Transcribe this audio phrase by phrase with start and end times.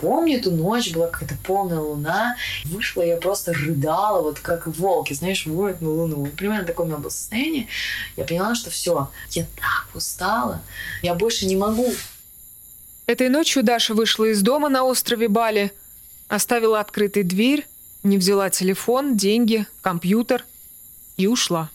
[0.00, 2.36] помню эту ночь, была какая-то полная луна.
[2.64, 6.26] Вышла, я просто рыдала, вот как волки, знаешь, воют на луну.
[6.36, 7.66] Примерно такое у меня было состояние.
[8.16, 10.62] Я поняла, что все, я так устала,
[11.02, 11.92] я больше не могу.
[13.06, 15.72] Этой ночью Даша вышла из дома на острове Бали,
[16.28, 17.66] оставила открытой дверь,
[18.02, 20.44] не взяла телефон, деньги, компьютер
[21.16, 21.70] и ушла.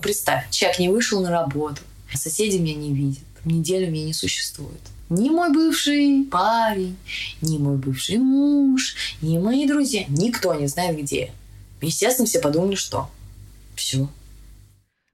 [0.00, 1.82] Представь, человек не вышел на работу,
[2.14, 4.80] соседи меня не видят, неделю меня не существует.
[5.12, 6.96] Ни мой бывший парень,
[7.42, 11.34] ни мой бывший муж, ни мои друзья, никто не знает, где.
[11.82, 13.10] Естественно, все подумали, что
[13.76, 14.08] все.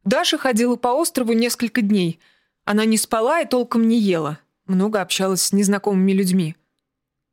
[0.04, 2.20] Даша ходила по острову несколько дней.
[2.64, 4.38] Она не спала и толком не ела.
[4.66, 6.54] Много общалась с незнакомыми людьми.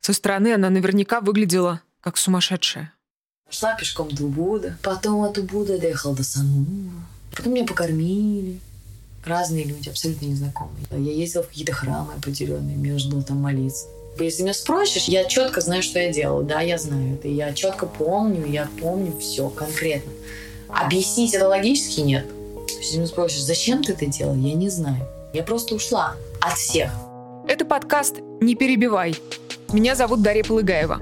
[0.01, 2.91] Со стороны она наверняка выглядела как сумасшедшая.
[3.47, 6.95] Шла пешком до Убуда, потом от Убуда доехала до Санура,
[7.35, 8.59] потом меня покормили,
[9.27, 10.85] разные люди, абсолютно незнакомые.
[10.91, 13.87] Я ездила в какие-то храмы определенные, мне нужно было там молиться.
[14.19, 16.41] Если меня спросишь, я четко знаю, что я делала.
[16.41, 17.27] Да, я знаю это.
[17.27, 20.11] Я четко помню, я помню все конкретно.
[20.69, 22.25] Объяснить это логически нет.
[22.79, 25.05] Если меня спросишь, зачем ты это делал, я не знаю.
[25.33, 26.91] Я просто ушла от всех.
[27.47, 29.15] Это подкаст «Не перебивай».
[29.73, 31.01] Меня зовут Дарья Полыгаева.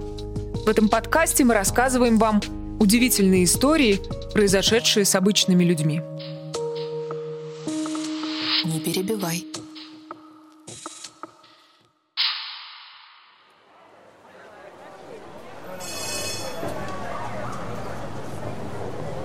[0.65, 2.41] В этом подкасте мы рассказываем вам
[2.79, 4.01] удивительные истории,
[4.33, 6.01] произошедшие с обычными людьми.
[8.65, 9.45] Не перебивай.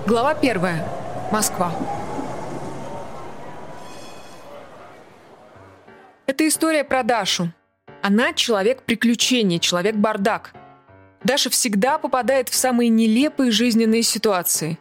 [0.05, 0.85] Глава первая.
[1.31, 1.73] Москва.
[6.25, 7.53] Это история про Дашу.
[8.01, 10.51] Она человек приключений, человек бардак.
[11.23, 14.77] Даша всегда попадает в самые нелепые жизненные ситуации.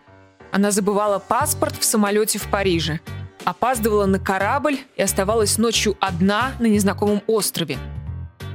[0.51, 2.99] Она забывала паспорт в самолете в Париже–
[3.45, 7.79] опаздывала на корабль и оставалась ночью одна на незнакомом острове.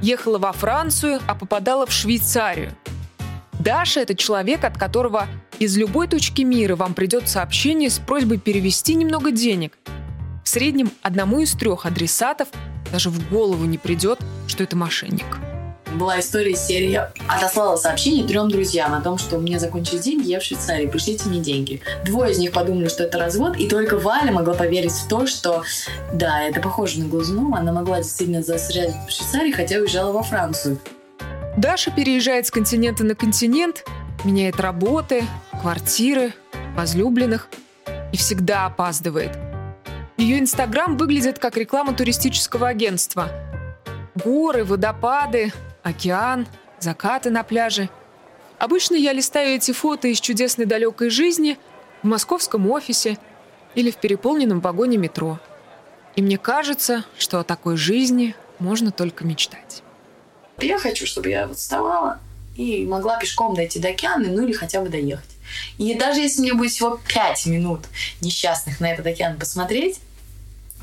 [0.02, 2.72] Ехала во Францию, а попадала в Швейцарию.
[3.58, 5.26] Даша– это человек, от которого
[5.58, 9.78] из любой точки мира вам придет сообщение с просьбой перевести немного денег.
[10.42, 12.48] В среднем одному из трех адресатов
[12.92, 15.24] даже в голову не придет, что это мошенник
[15.94, 16.90] была история серии.
[16.90, 20.86] Я отослала сообщение трем друзьям о том, что у меня закончились деньги, я в Швейцарии,
[20.86, 21.80] пришлите мне деньги.
[22.04, 25.62] Двое из них подумали, что это развод, и только Валя могла поверить в то, что
[26.12, 30.78] да, это похоже на Глазунова, она могла действительно застрять в Швейцарии, хотя уезжала во Францию.
[31.56, 33.84] Даша переезжает с континента на континент,
[34.24, 35.24] меняет работы,
[35.60, 36.34] квартиры,
[36.76, 37.48] возлюбленных
[38.12, 39.38] и всегда опаздывает.
[40.16, 43.28] Ее инстаграм выглядит как реклама туристического агентства.
[44.14, 45.52] Горы, водопады,
[45.84, 46.48] океан,
[46.80, 47.88] закаты на пляже.
[48.58, 51.58] Обычно я листаю эти фото из чудесной далекой жизни
[52.02, 53.18] в московском офисе
[53.76, 55.38] или в переполненном вагоне метро.
[56.16, 59.82] И мне кажется, что о такой жизни можно только мечтать.
[60.58, 62.20] Я хочу, чтобы я вот вставала
[62.56, 65.28] и могла пешком дойти до океана, ну или хотя бы доехать.
[65.76, 67.80] И даже если мне будет всего 5 минут
[68.20, 70.00] несчастных на этот океан посмотреть,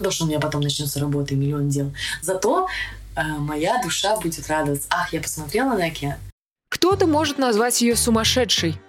[0.01, 1.91] то, что у меня потом начнется работа и миллион дел,
[2.22, 2.68] зато
[3.16, 4.88] моя душа будет радоваться.
[4.89, 6.16] Ах, я посмотрела на океан.
[6.69, 8.79] Кто-то может назвать ее сумасшедшей,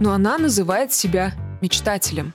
[0.00, 2.32] но она называет себя мечтателем.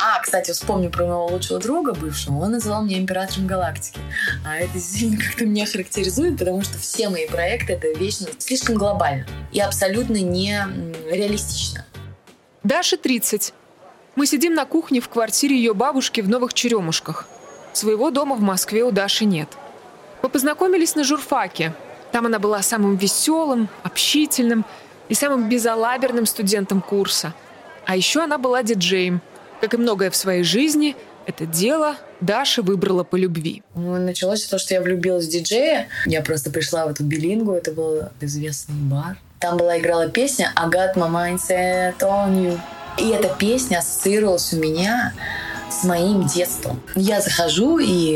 [0.00, 2.38] А, кстати, вспомню про моего лучшего друга бывшего.
[2.38, 3.98] Он называл меня императором галактики.
[4.46, 9.26] А это сильно как-то меня характеризует, потому что все мои проекты— это вечно слишком глобально
[9.52, 10.64] и абсолютно не
[11.10, 11.84] реалистично.
[12.62, 13.52] Даше 30.
[14.14, 17.26] Мы сидим на кухне в квартире ее бабушки в Новых Черемушках.
[17.72, 19.48] Своего дома в Москве у Даши нет—
[20.22, 21.72] мы познакомились на журфаке.
[22.12, 24.64] Там она была самым веселым, общительным
[25.08, 27.34] и самым безалаберным студентом курса.
[27.86, 29.20] А еще она была диджеем.
[29.60, 30.96] Как и многое в своей жизни,
[31.26, 33.62] это дело Даша выбрала по любви.
[33.74, 35.88] Ну, началось того, что я влюбилась в диджея.
[36.06, 39.18] Я просто пришла в эту билингу, это был известный бар.
[39.38, 42.58] Там была играла песня «I got my mindset on you».
[42.98, 45.12] И эта песня ассоциировалась у меня
[45.70, 46.80] с моим детством.
[46.94, 48.10] Я захожу, и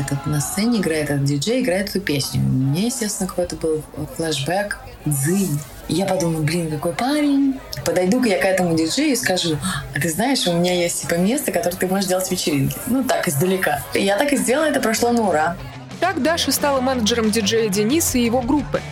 [0.00, 2.40] этот, на сцене играет этот диджей, играет эту песню.
[2.40, 3.82] У меня, естественно, какой-то был
[4.16, 5.58] флешбэк, дзынь.
[5.88, 7.58] Я подумала, блин, какой парень.
[7.84, 9.56] Подойду-ка я к этому диджею и скажу,
[9.94, 12.76] а ты знаешь, у меня есть типа место, которое ты можешь делать вечеринки.
[12.86, 13.82] Ну, так, издалека.
[13.94, 15.56] И я так и сделала, это прошло на ура.
[16.00, 18.82] Так Даша стала менеджером диджея Дениса и его группы.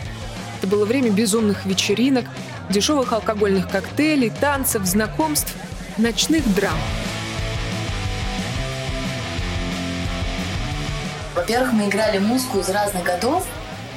[0.57, 2.25] Это было время безумных вечеринок,
[2.69, 5.53] дешевых алкогольных коктейлей, танцев, знакомств,
[5.97, 6.77] ночных драм.
[11.37, 13.45] Во-первых, мы играли музыку из разных годов.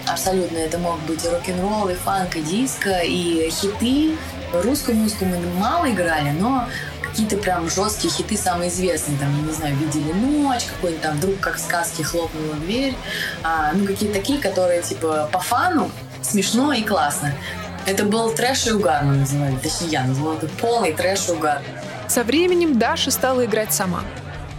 [0.06, 4.18] Абсолютно это мог быть и рок-н-ролл, и фанк, и диско, и хиты.
[4.52, 6.68] Русскую музыку мы мало играли, но
[7.02, 11.56] какие-то прям жесткие хиты самые известные, там, не знаю, «Видели ночь», какой-нибудь там «Вдруг как
[11.56, 12.94] в сказке хлопнула дверь»,
[13.42, 15.90] а, ну, какие-то такие, которые, типа, по фану,
[16.20, 17.32] смешно и классно.
[17.86, 19.56] Это был трэш и угар, мы называли.
[19.56, 21.62] Точнее, я называла это полный трэш и угар.
[22.06, 24.02] Со временем Даша стала играть сама.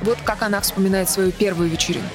[0.01, 2.09] Вот как она вспоминает свою первую вечеринку.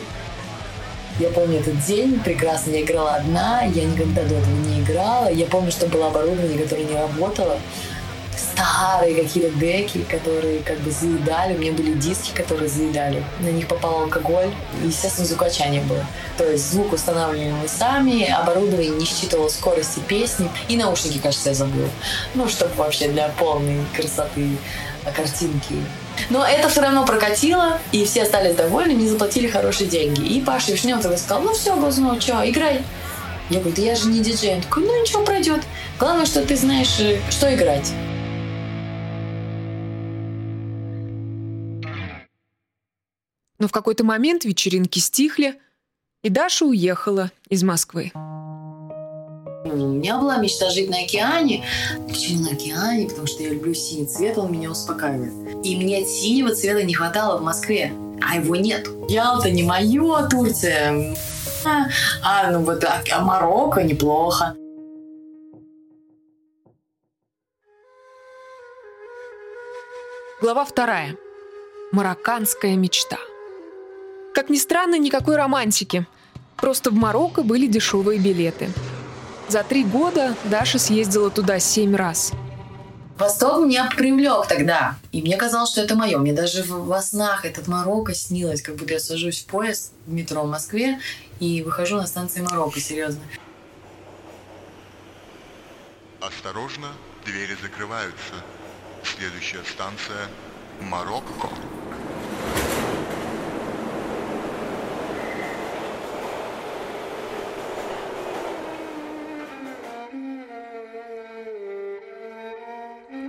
[1.19, 2.73] Я помню этот день прекрасно.
[2.73, 5.33] Я играла одна, я никогда до этого не играла.
[5.33, 7.59] Я помню, что было оборудование, которое не работало.
[8.37, 11.55] Старые какие-то деки, которые как бы заедали.
[11.55, 13.25] У меня были диски, которые заедали.
[13.41, 14.51] На них попал алкоголь.
[14.85, 16.05] Естественно, звукача не было.
[16.37, 20.51] То есть звук устанавливали мы сами, оборудование не считывало скорости песни.
[20.69, 21.89] И наушники, кажется, я забыла.
[22.35, 24.59] Ну, чтобы вообще для полной красоты
[25.15, 25.77] картинки
[26.31, 30.23] но это все равно прокатило, и все остались довольны, мне заплатили хорошие деньги.
[30.27, 32.83] И Паша Вишнев тогда сказал, ну все, Глазунов, что, играй.
[33.49, 34.57] Я говорю, да я же не диджей.
[34.57, 35.61] Он такой, ну ничего, пройдет.
[35.99, 37.93] Главное, что ты знаешь, э, что играть.
[43.59, 45.59] Но в какой-то момент вечеринки стихли,
[46.23, 48.13] и Даша уехала из Москвы.
[49.73, 51.65] У меня была мечта жить на океане.
[52.09, 53.09] Почему на океане?
[53.09, 55.33] Потому что я люблю синий цвет, он меня успокаивает.
[55.65, 57.93] И мне синего цвета не хватало в Москве,
[58.23, 58.87] а его нет.
[59.09, 61.15] Ялта не мое, Турция.
[61.65, 61.87] А,
[62.23, 64.55] а ну вот а, а Марокко неплохо.
[70.41, 71.17] Глава вторая.
[71.93, 73.19] Марокканская мечта.
[74.35, 76.07] Как ни странно, никакой романтики.
[76.57, 78.69] Просто в Марокко были дешевые билеты–
[79.49, 82.33] за три года Даша съездила туда семь раз.
[83.19, 84.97] Восток меня привлек тогда.
[85.11, 86.19] И мне казалось, что это мое.
[86.19, 90.43] Мне даже во снах этот Марокко снилось, как будто я сажусь в поезд в метро
[90.43, 91.01] в Москве
[91.41, 93.23] и выхожу на станции Марокко, серьезно.
[96.21, 96.89] Осторожно,
[97.25, 98.35] двери закрываются.
[99.03, 100.29] Следующая станция
[100.81, 101.49] Марокко.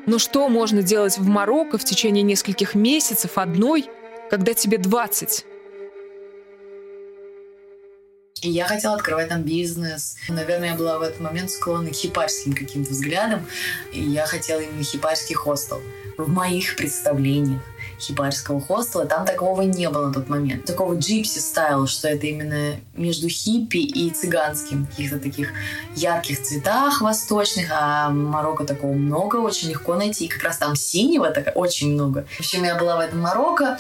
[0.08, 3.90] Но что можно делать в Марокко в течение нескольких месяцев одной,
[4.30, 5.46] когда тебе 20?
[8.42, 10.16] И я хотела открывать там бизнес.
[10.30, 13.46] Наверное, я была в этот момент склонна к хипарским каким-то взглядам.
[13.92, 15.82] И я хотела именно хипарский хостел.
[16.18, 17.62] В моих представлениях
[18.00, 20.66] хипарского хостела, там такого не было на тот момент.
[20.66, 25.50] Такого джипси стайла, что это именно между хиппи и цыганским, каких-то таких
[25.96, 30.26] ярких цветах восточных, а Марокко такого много, очень легко найти.
[30.26, 32.26] И как раз там синего так очень много.
[32.38, 33.80] В общем, я была в этом Марокко,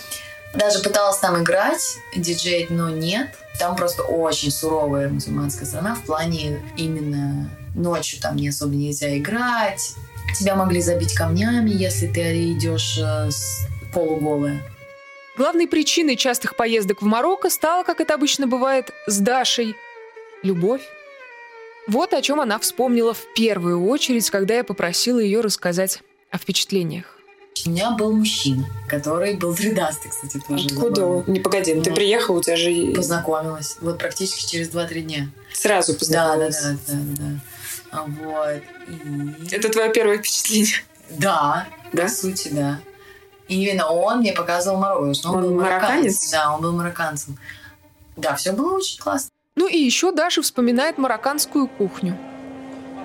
[0.53, 3.29] даже пыталась там играть, диджей, но нет.
[3.59, 9.93] Там просто очень суровая мусульманская страна в плане именно ночью там не особо нельзя играть.
[10.37, 14.61] Тебя могли забить камнями, если ты идешь э, с полуголая.
[15.37, 19.75] Главной причиной частых поездок в Марокко стала, как это обычно бывает, с Дашей–
[20.43, 20.81] любовь.
[21.87, 26.01] Вот о чем она вспомнила в первую очередь, когда я попросила ее рассказать
[26.31, 27.17] о впечатлениях.
[27.65, 30.67] У меня был мужчина, который был дредастый, кстати, тоже.
[30.67, 30.95] Откуда?
[30.95, 31.31] Забавно.
[31.31, 32.93] Не погоди, ну, ты приехала, у тебя же...
[32.95, 33.77] Познакомилась.
[33.81, 35.29] Вот практически через 2-3 дня.
[35.53, 36.61] Сразу познакомилась?
[36.61, 37.23] Да, да, да, да.
[37.23, 37.39] да.
[37.91, 38.61] А вот.
[38.87, 39.55] И...
[39.55, 40.75] Это твое первое впечатление?
[41.09, 42.79] Да, да, по сути, да.
[43.47, 45.27] И именно он мне показывал Марокко.
[45.27, 46.29] Он, он был марокканец?
[46.31, 47.37] Да, он был марокканцем.
[48.15, 49.29] Да, все было очень классно.
[49.55, 52.17] Ну и еще Даша вспоминает марокканскую кухню.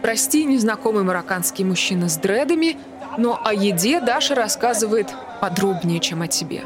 [0.03, 2.77] Прости, незнакомый марокканский мужчина с дредами,
[3.17, 5.09] но о еде Даша рассказывает
[5.41, 6.65] подробнее, чем о тебе.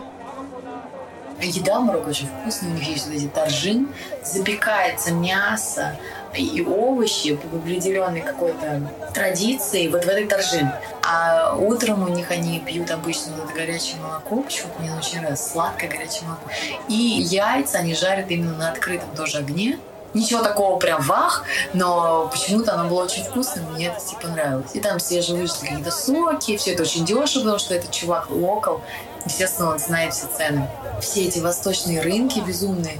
[1.40, 3.88] Еда в Марокко очень вкусная, у них есть вот эти таржин,
[4.24, 5.96] запекается мясо,
[6.36, 8.82] и овощи по определенной какой-то
[9.14, 10.70] традиции вот в этой торжин.
[11.02, 15.50] А утром у них они пьют обычно вот это горячее молоко, почему-то мне очень нравится,
[15.50, 16.50] сладкое горячее молоко.
[16.88, 19.78] И яйца они жарят именно на открытом тоже огне,
[20.16, 24.70] Ничего такого прям вах, но почему-то оно было очень вкусным, мне это типа нравилось.
[24.72, 28.80] И там свежевыжатые какие-то соки, все это очень дешево, потому что этот чувак локал,
[29.26, 30.70] естественно, он знает все цены.
[31.02, 32.96] Все эти восточные рынки безумные,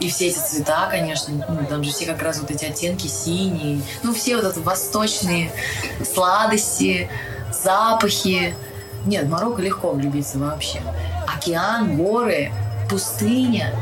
[0.00, 3.82] и все эти цвета, конечно, ну, там же все как раз вот эти оттенки синие,
[4.02, 5.50] ну, все вот эти восточные
[6.04, 7.08] сладости,
[7.52, 8.54] запахи.
[9.06, 10.80] Нет, в Марокко легко влюбиться вообще.
[11.26, 12.52] Океан, горы,
[12.88, 13.72] пустыня,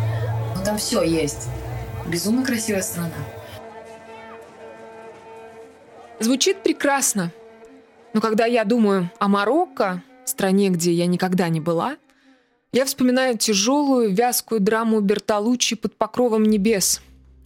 [0.57, 1.49] ну, там все есть.
[2.07, 3.11] Безумно красивая страна.
[6.21, 7.31] Звучит прекрасно.
[8.15, 11.97] Но когда я думаю о Марокко, стране, где я никогда не была,
[12.77, 17.01] я вспоминаю тяжелую, вязкую драму Бертолуччи под покровом небес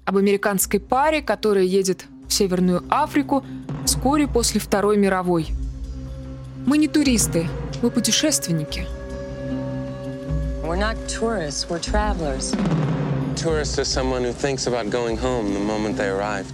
[0.04, 3.44] об американской паре, которая едет в Северную Африку
[3.86, 5.50] вскоре после Второй мировой.
[6.66, 7.48] Мы не туристы,
[7.80, 8.88] мы путешественники.
[10.64, 12.52] We're not tourists, we're travelers.
[13.36, 16.46] Tourist is someone who thinks about going home the moment they arrive.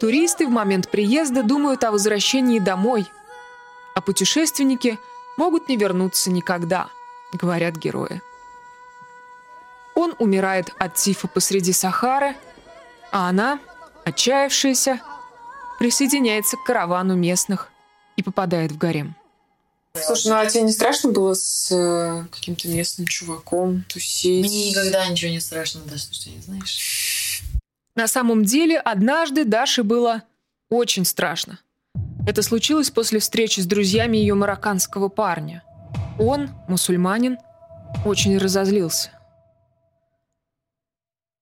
[0.00, 3.06] Туристы в момент приезда думают о возвращении домой,
[3.96, 4.98] а путешественники
[5.38, 6.90] могут не вернуться никогда,
[7.32, 8.20] говорят герои.
[9.94, 12.36] Он умирает от тифа посреди Сахары,
[13.10, 13.58] а она,
[14.04, 15.00] отчаявшаяся,
[15.78, 17.70] присоединяется к каравану местных
[18.16, 19.16] и попадает в гарем.
[19.94, 24.44] Слушай, ну а тебе не страшно было с э, каким-то местным чуваком тусить?
[24.44, 27.42] Мне никогда ничего не страшно, да, что ты не знаешь.
[27.94, 30.22] На самом деле, однажды Даше было
[30.68, 31.60] очень страшно.
[32.26, 35.62] Это случилось после встречи с друзьями ее марокканского парня.
[36.18, 37.38] Он, мусульманин,
[38.04, 39.10] очень разозлился.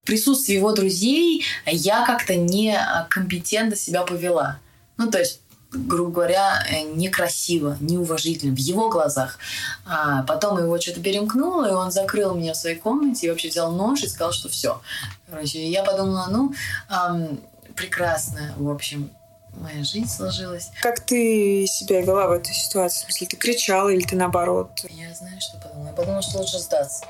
[0.03, 4.61] В присутствии его друзей я как-то некомпетентно себя повела.
[4.99, 5.41] Ну, то есть
[5.73, 9.39] грубо говоря, э, некрасиво, неуважительно в его глазах.
[9.85, 13.73] А потом его что-то перемкнуло, и он закрыл меня в своей комнате и вообще взял
[13.73, 14.81] нож и сказал, что все.
[15.29, 16.55] Короче, я подумала, ну,
[16.91, 17.41] эм,
[17.75, 19.11] прекрасно, в общем,
[19.57, 20.71] моя жизнь сложилась.
[20.83, 23.01] Как ты себя вела в этой ситуации?
[23.01, 24.71] В смысле, ты кричала или ты наоборот?
[24.91, 25.89] Я знаю, что подумала.
[25.89, 27.05] Я подумала, что лучше сдаться.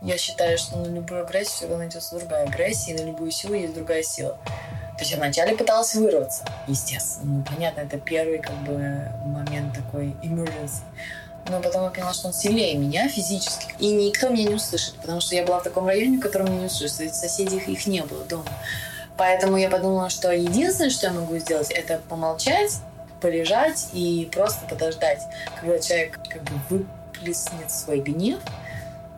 [0.00, 3.74] Я считаю, что на любую агрессию всегда найдется другая агрессия, и на любую силу есть
[3.74, 4.38] другая сила.
[4.96, 7.38] То есть я вначале пыталась вырваться, естественно.
[7.38, 8.76] Ну, понятно, это первый как бы
[9.26, 10.82] момент такой emergency.
[11.48, 13.74] Но потом я поняла, что он сильнее меня физически.
[13.78, 16.60] И никто меня не услышит, потому что я была в таком районе, в котором меня
[16.60, 17.14] не услышат.
[17.14, 18.50] Соседей их, их не было дома.
[19.18, 22.78] Поэтому я подумала, что единственное, что я могу сделать, это помолчать,
[23.20, 25.22] полежать и просто подождать,
[25.60, 28.38] когда человек как бы выплеснет свой гнев,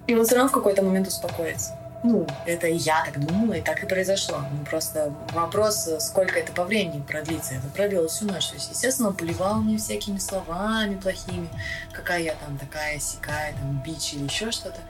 [0.06, 1.76] и он все равно в какой-то момент успокоится.
[2.02, 4.38] Ну, это я так думала, и так и произошло.
[4.50, 7.56] Ну, просто вопрос, сколько это по времени продлится.
[7.56, 8.52] Это продлилось всю ночь.
[8.54, 11.48] Естественно, он поливал мне всякими словами плохими.
[11.92, 14.80] Какая я там такая, сякая, там, бич или еще что-то.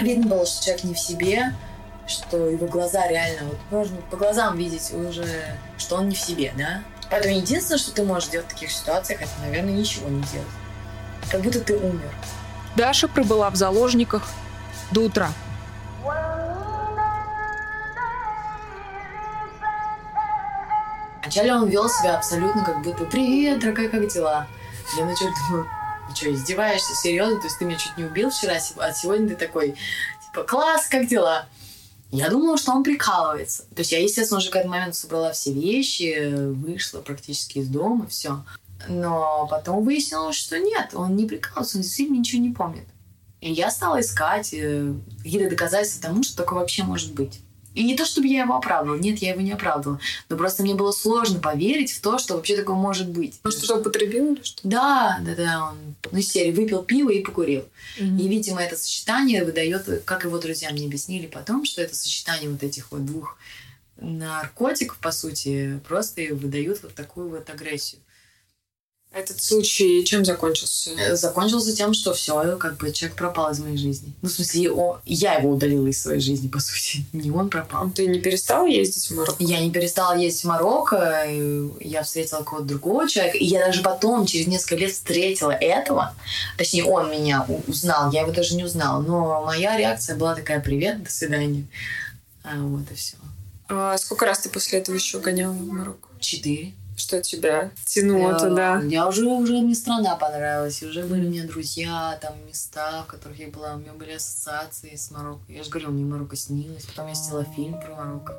[0.00, 1.52] Видно было, что человек не в себе,
[2.06, 5.26] что его глаза реально, вот можно по глазам видеть уже,
[5.78, 6.82] что он не в себе, да?
[7.10, 10.48] Поэтому единственное, что ты можешь делать в таких ситуациях, это, наверное, ничего не делать.
[11.30, 12.10] Как будто ты умер.
[12.76, 14.28] Даша пробыла в заложниках
[14.90, 15.30] до утра.
[21.22, 24.46] Вначале он вел себя абсолютно как будто «Привет, дорогая, как дела?»
[24.96, 25.68] Я начала думаю,
[26.08, 26.94] ты что, издеваешься?
[26.94, 27.40] Серьезно?
[27.40, 29.74] То есть ты меня чуть не убил вчера, а сегодня ты такой,
[30.24, 31.46] типа, класс, как дела?
[32.14, 33.64] Я думала, что он прикалывается.
[33.74, 38.06] То есть я, естественно, уже к этому моменту собрала все вещи, вышла практически из дома,
[38.06, 38.44] все.
[38.88, 42.86] Но потом выяснилось, что нет, он не прикалывается, он действительно ничего не помнит.
[43.40, 44.94] И я стала искать э,
[45.24, 47.40] какие-то доказательства тому, что такое вообще может быть.
[47.74, 48.98] И не то, чтобы я его оправдывала.
[48.98, 50.00] Нет, я его не оправдывала.
[50.28, 53.40] Но просто мне было сложно поверить в то, что вообще такое может быть.
[53.44, 54.60] Он что-то употребил или что?
[54.62, 55.68] Да, да, да.
[55.70, 57.64] Он, ну, из серии выпил пиво и покурил.
[57.98, 58.20] Mm-hmm.
[58.20, 62.62] И, видимо, это сочетание выдает, как его друзья мне объяснили потом, что это сочетание вот
[62.62, 63.36] этих вот двух
[63.96, 68.00] наркотиков, по сути, просто выдают вот такую вот агрессию.
[69.14, 70.90] Этот случай чем закончился?
[70.98, 74.12] Э, закончился тем, что все, как бы человек пропал из моей жизни.
[74.22, 77.06] Ну, в смысле, о, я его удалила из своей жизни, по сути.
[77.12, 77.88] Не он пропал.
[77.90, 79.36] Ты не перестала ездить в Марокко?
[79.38, 81.28] Я не перестала ездить в Марокко.
[81.80, 83.38] Я встретила кого-то другого человека.
[83.38, 86.12] И я даже потом, через несколько лет, встретила этого.
[86.58, 88.10] Точнее, он меня узнал.
[88.10, 89.00] Я его даже не узнала.
[89.00, 91.64] Но моя реакция была такая, привет, до свидания.
[92.42, 93.14] А, вот и все.
[93.68, 96.08] А сколько раз ты после этого еще гоняла в Марокко?
[96.18, 98.80] Четыре что тебя тянуло я, туда?
[98.82, 103.38] Я уже, уже мне страна понравилась, уже были у меня друзья, там места, в которых
[103.38, 105.52] я была, у меня были ассоциации с Марокко.
[105.52, 108.36] Я же говорила, мне Марокко снилось, потом я сняла фильм про Марокко.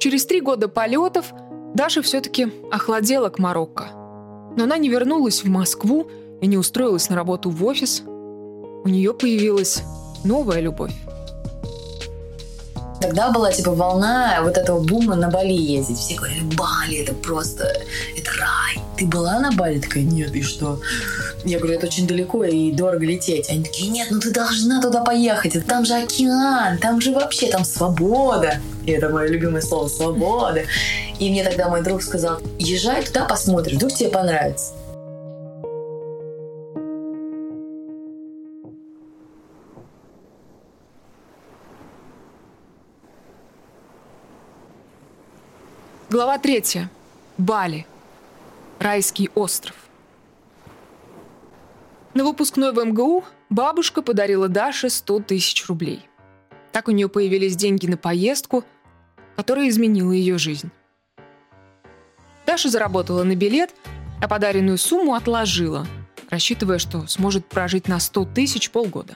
[0.00, 1.32] Через три года полетов
[1.74, 3.90] Даша все-таки охладела к Марокко.
[4.56, 6.10] Но она не вернулась в Москву
[6.40, 8.02] и не устроилась на работу в офис.
[8.02, 9.82] У нее появилась
[10.24, 10.92] новая любовь.
[13.02, 15.98] Тогда была типа волна вот этого бума на Бали ездить.
[15.98, 17.64] Все говорили, Бали, это просто,
[18.16, 18.80] это рай.
[18.96, 19.80] Ты была на Бали?
[19.80, 20.80] Такая, нет, и что?
[21.44, 23.50] Я говорю, это очень далеко и дорого лететь.
[23.50, 25.66] Они такие, нет, ну ты должна туда поехать.
[25.66, 28.60] Там же океан, там же вообще там свобода.
[28.86, 30.62] И это мое любимое слово, свобода.
[31.18, 34.74] И мне тогда мой друг сказал, езжай туда, посмотришь, вдруг тебе понравится.
[46.12, 46.90] Глава третья.
[47.38, 47.86] Бали.
[48.78, 49.74] Райский остров.
[52.12, 56.06] На выпускной в МГУ бабушка подарила Даше 100 тысяч рублей.
[56.70, 58.62] Так у нее появились деньги на поездку,
[59.36, 60.70] которая изменила ее жизнь.
[62.44, 63.74] Даша заработала на билет,
[64.20, 65.86] а подаренную сумму отложила,
[66.28, 69.14] рассчитывая, что сможет прожить на 100 тысяч полгода.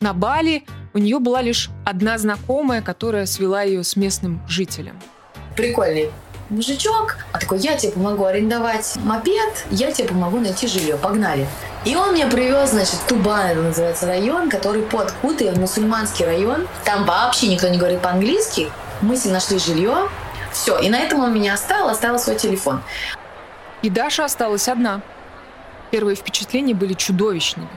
[0.00, 4.98] На Бали У нее была лишь одна знакомая, которая свела ее с местным жителем.
[5.56, 6.10] Прикольный
[6.52, 11.46] мужичок, а такой, я тебе помогу арендовать мопед, я тебе помогу найти жилье, погнали.
[11.84, 16.68] И он мне привез, значит, Тубан, это называется район, который под Кутой, мусульманский район.
[16.84, 18.70] Там вообще никто не говорит по-английски.
[19.00, 20.08] Мы с ним нашли жилье,
[20.52, 22.82] все, и на этом он меня оставил, оставил свой телефон.
[23.80, 25.00] И Даша осталась одна.
[25.90, 27.68] Первые впечатления были чудовищными.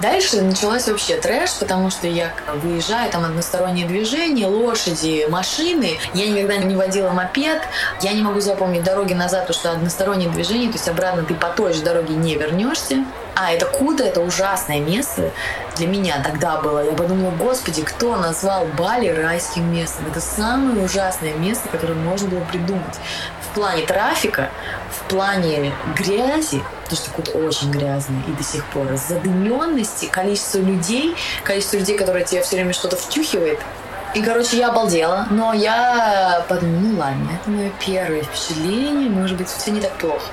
[0.00, 5.98] Дальше началось вообще трэш, потому что я выезжаю, там одностороннее движение, лошади, машины.
[6.12, 7.62] Я никогда не водила мопед.
[8.02, 11.48] Я не могу запомнить дороги назад, потому что одностороннее движение, то есть обратно ты по
[11.48, 13.04] той же дороге не вернешься.
[13.34, 15.30] А, это Куда, это ужасное место
[15.76, 16.84] для меня тогда было.
[16.84, 20.06] Я подумала, господи, кто назвал Бали райским местом?
[20.06, 22.96] Это самое ужасное место, которое можно было придумать.
[23.42, 24.50] В плане трафика,
[24.90, 31.14] в плане грязи, потому что Кут очень грязный и до сих пор, задыменности, количество людей,
[31.44, 33.58] количество людей, которые тебе все время что-то втюхивает,
[34.14, 39.48] и, короче, я обалдела, но я подумала, ну ладно, это мое первое впечатление, может быть,
[39.48, 40.24] все не так плохо.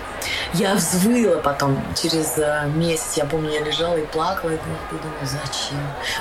[0.53, 4.57] Я взвыла потом, через э, месяц, я помню, я лежала и плакала, и
[4.91, 5.79] думала, зачем?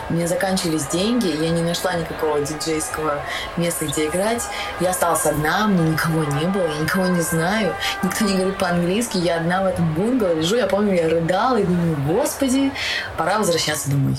[0.09, 3.21] У меня заканчивались деньги, я не нашла никакого диджейского
[3.56, 4.42] места, где играть.
[4.80, 9.18] Я осталась одна, мне никого не было, я никого не знаю, никто не говорит по-английски,
[9.18, 12.73] я одна в этом бунгало лежу, я помню, я рыдала и думаю, господи,
[13.16, 14.16] пора возвращаться домой.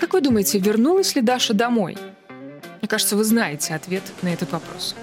[0.00, 1.96] Как вы думаете, вернулась ли Даша домой?
[2.80, 4.94] Мне кажется, вы знаете ответ на этот вопрос.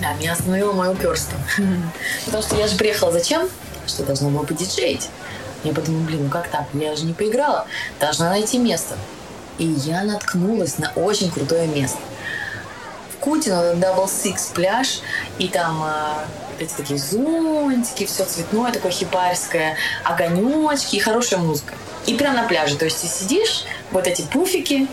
[0.00, 1.38] Да, меня остановило мое упорство.
[2.26, 3.48] Потому что я же приехала зачем?
[3.86, 5.08] Что должна была подиджеить.
[5.64, 6.64] Я подумала, блин, ну как так?
[6.74, 7.66] Я же не поиграла.
[7.98, 8.96] Должна найти место.
[9.58, 11.98] И я наткнулась на очень крутое место.
[13.12, 15.00] В Кутино Double Six пляж,
[15.38, 21.74] и там э, эти такие зонтики, все цветное, такое хипарское, огонечки и хорошая музыка.
[22.06, 22.76] И прямо на пляже.
[22.76, 24.86] То есть ты сидишь, вот эти пуфики,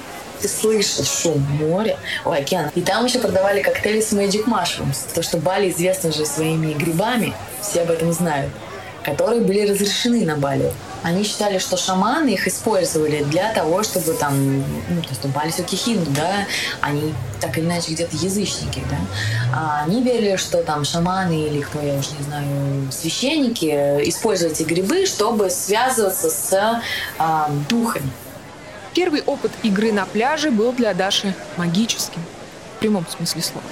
[0.44, 2.70] ты слышишь шум моря, ой, океана.
[2.76, 7.34] И там еще продавали коктейли с Magic Mushrooms, потому что Бали известна же своими грибами,
[7.62, 8.52] все об этом знают,
[9.06, 10.74] которые были разрешены на Бали.
[11.02, 15.78] Они считали, что шаманы их использовали для того, чтобы там, ну, то есть Бали все-таки
[15.78, 16.46] хинду, да,
[16.82, 18.98] они так или иначе где-то язычники, да,
[19.54, 23.66] а они верили, что там шаманы или кто, я уже не знаю, священники
[24.10, 26.82] используют эти грибы, чтобы связываться с
[27.18, 28.12] а, духами.
[28.94, 32.22] Первый опыт игры на пляже был для Даши магическим.
[32.78, 33.66] В прямом смысле слова.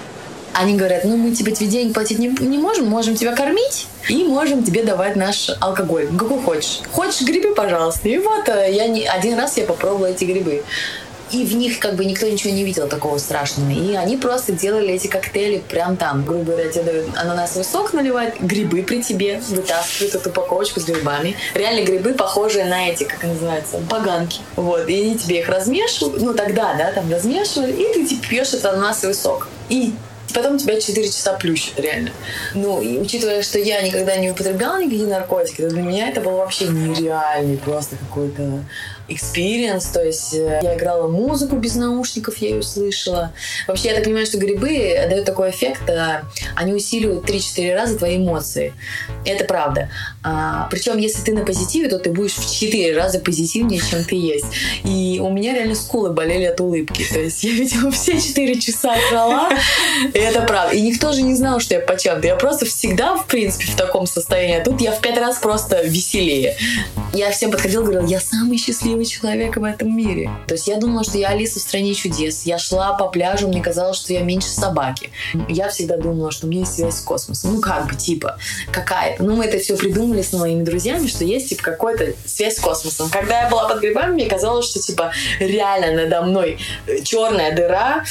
[0.54, 4.24] Они говорят, ну мы тебе тебе денег платить не, не можем, можем тебя кормить и
[4.26, 6.82] можем тебе давать наш алкоголь, какой хочешь.
[6.92, 8.10] Хочешь грибы, пожалуйста.
[8.10, 10.64] И вот э, я не, один раз я попробовала эти грибы
[11.34, 13.72] и в них как бы никто ничего не видел такого страшного.
[13.72, 16.26] И они просто делали эти коктейли прям там.
[16.26, 21.36] Грубо говоря, тебе дают ананасовый сок наливают, грибы при тебе, вытаскивают эту упаковочку с грибами.
[21.54, 24.40] Реально грибы похожие на эти, как называется, поганки.
[24.56, 28.50] Вот, и они тебе их размешивают, ну тогда, да, там размешивали, и ты типа пьешь
[28.50, 29.48] этот ананасовый сок.
[29.70, 29.94] И
[30.34, 32.12] потом тебя 4 часа плющит, реально.
[32.54, 36.38] Ну, и учитывая, что я никогда не употребляла никакие наркотики, то для меня это был
[36.38, 38.64] вообще нереальный просто какой-то
[39.14, 43.34] experience, то есть э, я играла музыку без наушников, я ее слышала.
[43.68, 46.22] Вообще, я так понимаю, что грибы дают такой эффект, э,
[46.56, 48.74] они усиливают 3-4 раза твои эмоции.
[49.26, 49.90] Это правда.
[50.24, 54.16] А, причем, если ты на позитиве, то ты будешь в 4 раза позитивнее, чем ты
[54.16, 54.46] есть.
[54.84, 57.06] И у меня реально скулы болели от улыбки.
[57.12, 59.50] То есть я, видимо, все 4 часа брала.
[60.14, 60.76] И это правда.
[60.76, 64.06] И никто же не знал, что я почем Я просто всегда, в принципе, в таком
[64.06, 64.60] состоянии.
[64.60, 66.56] А тут я в 5 раз просто веселее.
[67.14, 70.30] Я всем подходила, говорила, я самый счастливый счастливый человек в этом мире.
[70.48, 72.44] То есть я думала, что я Алиса в стране чудес.
[72.46, 75.10] Я шла по пляжу, мне казалось, что я меньше собаки.
[75.48, 77.56] Я всегда думала, что у меня есть связь с космосом.
[77.56, 78.38] Ну, как бы, типа,
[78.72, 79.24] какая-то.
[79.24, 83.10] Ну, мы это все придумали с моими друзьями, что есть, типа, какая-то связь с космосом.
[83.10, 86.58] Когда я была под грибами, мне казалось, что, типа, реально надо мной
[87.04, 88.04] черная дыра,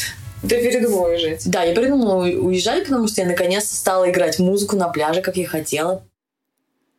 [0.43, 1.49] ты передумала уезжать?
[1.51, 5.47] Да, я передумала уезжать, потому что я наконец-то стала играть музыку на пляже, как я
[5.47, 6.03] хотела.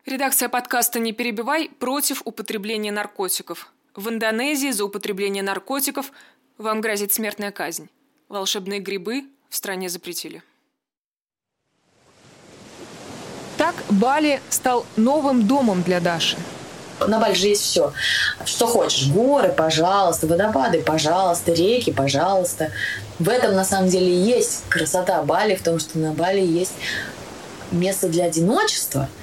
[0.06, 3.72] Редакция подкаста «Не перебивай» против употребления наркотиков.
[3.96, 6.14] В Индонезии за употребление наркотиков
[6.58, 7.90] вам грозит смертная казнь.
[8.30, 10.42] Волшебные грибы в стране запретили.
[13.58, 16.38] Так Бали стал новым домом для Даши.
[17.06, 17.92] На Бали же есть все.
[18.46, 19.10] Что хочешь.
[19.10, 20.26] Горы, пожалуйста.
[20.26, 21.52] Водопады, пожалуйста.
[21.52, 22.72] Реки, пожалуйста.
[23.20, 26.74] В этом, на самом деле, есть красота Бали, в том, что на Бали есть
[27.72, 29.10] место для одиночества–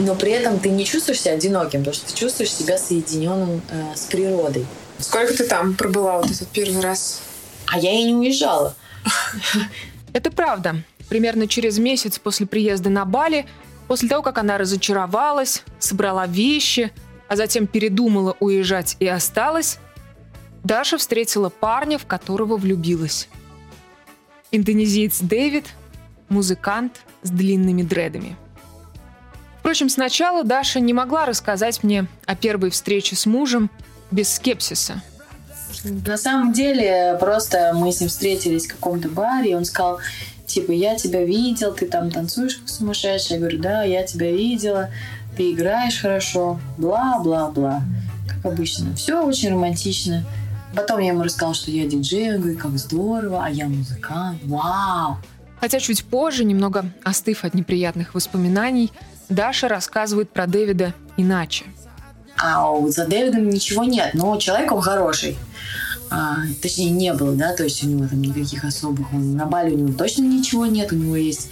[0.00, 3.94] но при этом ты не чувствуешь себя одиноким, потому что ты чувствуешь себя соединенным э,
[3.94, 4.66] с природой.
[4.98, 7.22] Сколько ты там пробыла вот этот первый раз?
[7.66, 8.74] А я и не уезжала.
[10.12, 10.82] Это правда.
[11.08, 13.46] Примерно через месяц после приезда на Бали,
[13.88, 16.92] после того, как она разочаровалась, собрала вещи,
[17.28, 19.78] а затем передумала уезжать и осталась,
[20.64, 23.28] Даша встретила парня, в которого влюбилась.
[24.50, 25.66] Индонезиец Дэвид–
[26.28, 28.36] музыкант с длинными дредами.
[29.60, 33.70] Впрочем, сначала Даша не могла рассказать мне о первой встрече с мужем
[34.10, 35.02] без скепсиса.
[35.84, 40.00] На самом деле, просто мы с ним встретились в каком-то баре, и он сказал,
[40.46, 43.38] типа, я тебя видел, ты там танцуешь как сумасшедшая.
[43.38, 44.90] Я говорю, да, я тебя видела,
[45.36, 47.82] ты играешь хорошо, бла-бла-бла.
[48.28, 48.94] Как обычно.
[48.96, 50.24] Все очень романтично.
[50.74, 55.18] Потом я ему рассказала, что я диджей, он говорит, как здорово, а я музыкант, вау.
[55.60, 58.90] Хотя чуть позже, немного остыв от неприятных воспоминаний,
[59.30, 61.64] Даша рассказывает про Дэвида иначе.
[62.36, 65.38] А за Дэвидом ничего нет, но человек он хороший.
[66.10, 69.72] А, точнее, не было, да, то есть у него там никаких особых, он, на Бали
[69.72, 71.50] у него точно ничего нет, у него есть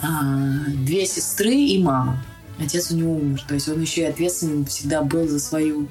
[0.00, 0.20] а,
[0.68, 2.22] две сестры и мама.
[2.58, 5.88] Отец у него умер, то есть он еще и ответственным всегда был за свою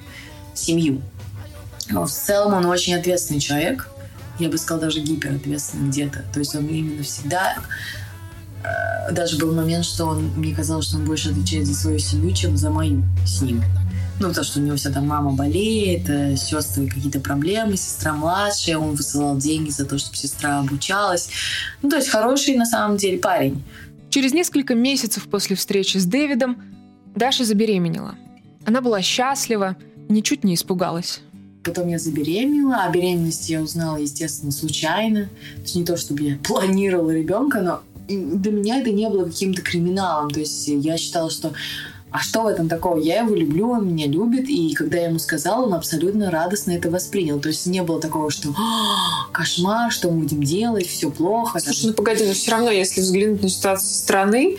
[0.54, 1.02] семью.
[1.90, 3.90] Но в целом он очень ответственный человек.
[4.40, 6.24] Я бы сказала, даже гиперответственный где-то.
[6.34, 7.56] То есть он именно всегда...
[9.12, 12.58] Даже был момент, что он, мне казалось, что он больше отвечает за свою семью, чем
[12.58, 13.64] за мою с ним.
[14.20, 18.78] Ну, то, что у него вся там мама болеет, э, сестры какие-то проблемы, сестра младшая,
[18.78, 21.30] он высылал деньги за то, чтобы сестра обучалась.
[21.82, 23.62] Ну, то есть хороший на самом деле парень.
[24.10, 26.58] Через несколько месяцев после встречи с Дэвидом
[27.16, 28.16] Даша забеременела.
[28.66, 29.76] Она была счастлива,
[30.08, 31.22] ничуть не испугалась.
[31.64, 35.26] Потом я забеременела, а беременность я узнала, естественно, случайно.
[35.56, 39.62] То есть не то, чтобы я планировала ребенка, но для меня это не было каким-то
[39.62, 40.30] криминалом.
[40.30, 41.54] То есть я считала, что
[42.16, 42.98] а что в этом такого?
[42.98, 46.90] Я его люблю, он меня любит, и когда я ему сказала, он абсолютно радостно это
[46.90, 47.42] воспринял.
[47.42, 51.60] То есть не было такого, что «А, кошмар, что мы будем делать, все плохо.
[51.60, 54.56] Слушай, ну погоди, но все равно, если взглянуть на ситуацию со стороны,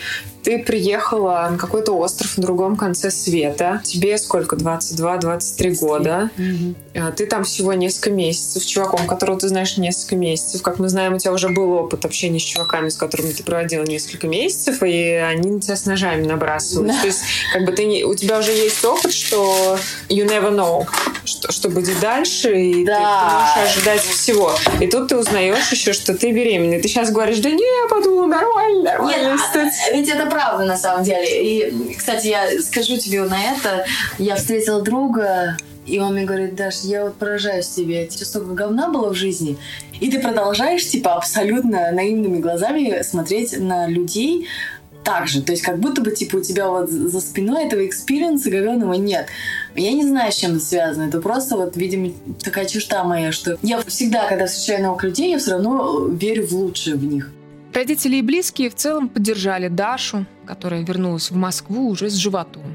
[0.47, 3.81] ты приехала на какой-то остров на другом конце света.
[3.83, 4.55] Тебе сколько?
[4.55, 6.31] 22-23 года.
[6.39, 7.11] Угу.
[7.17, 10.63] Ты там всего несколько месяцев с чуваком, которого ты знаешь несколько месяцев.
[10.63, 13.83] Как мы знаем, у тебя уже был опыт общения с чуваками, с которыми ты проводила
[13.83, 16.93] несколько месяцев, и они на тебя с ножами набрасывают.
[16.93, 17.01] Да.
[17.01, 19.77] То есть, как бы ты не, у тебя уже есть опыт, что
[20.09, 20.87] you never know,
[21.25, 22.95] что, что будет дальше, и да.
[22.95, 24.53] ты, ты можешь ожидать всего.
[24.81, 26.81] И тут ты узнаешь еще, что ты беременна.
[26.81, 29.33] Ты сейчас говоришь, да не, я подумала, нормально, нормально.
[29.33, 31.25] Нет, а, ведь это правда на самом деле.
[31.25, 33.87] И, кстати, я скажу тебе на это.
[34.19, 38.07] Я встретила друга, и он мне говорит, Даш, я вот поражаюсь тебе.
[38.07, 39.57] Тебе столько говна было в жизни,
[39.99, 44.47] и ты продолжаешь, типа, абсолютно наивными глазами смотреть на людей
[45.05, 45.41] так же.
[45.41, 48.93] То есть как будто бы, типа, у тебя вот за спиной этого experience а говенного
[48.95, 49.29] нет.
[49.75, 51.05] Я не знаю, с чем это связано.
[51.05, 55.39] Это просто вот, видимо, такая черта моя, что я всегда, когда встречаю новых людей, я
[55.39, 57.31] все равно верю в лучшее в них.
[57.77, 62.75] Родители и близкие в целом поддержали Дашу, которая вернулась в Москву уже с животом.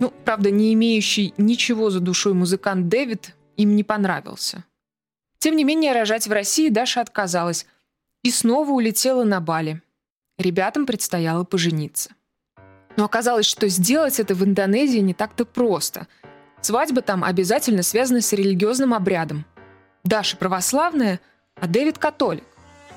[0.00, 4.64] Ну, правда, не имеющий ничего за душой музыкант Дэвид им не понравился.
[5.38, 7.66] Тем не менее, рожать в России Даша отказалась
[8.24, 9.80] и снова улетела на Бали.
[10.38, 12.10] Ребятам предстояло пожениться.
[12.96, 16.08] Но оказалось, что сделать это в Индонезии не так-то просто.
[16.62, 19.44] Свадьба там обязательно связана с религиозным обрядом.
[20.02, 21.20] Даша православная,
[21.54, 22.49] а Дэвид католик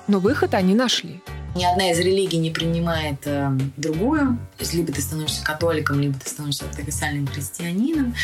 [0.07, 1.21] но выход они нашли.
[1.55, 4.37] Ни одна из религий не принимает э, другую.
[4.63, 8.15] То есть либо ты становишься католиком, либо ты становишься ортодоксальным христианином.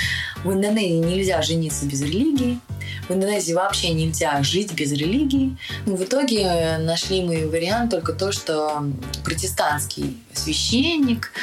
[0.45, 2.62] В Индонезии нельзя жениться без религии.
[3.10, 5.58] В Индонезии вообще нельзя жить без религии.
[5.86, 8.86] Но в итоге э, нашли мы вариант только то, что
[9.25, 11.34] протестантский священник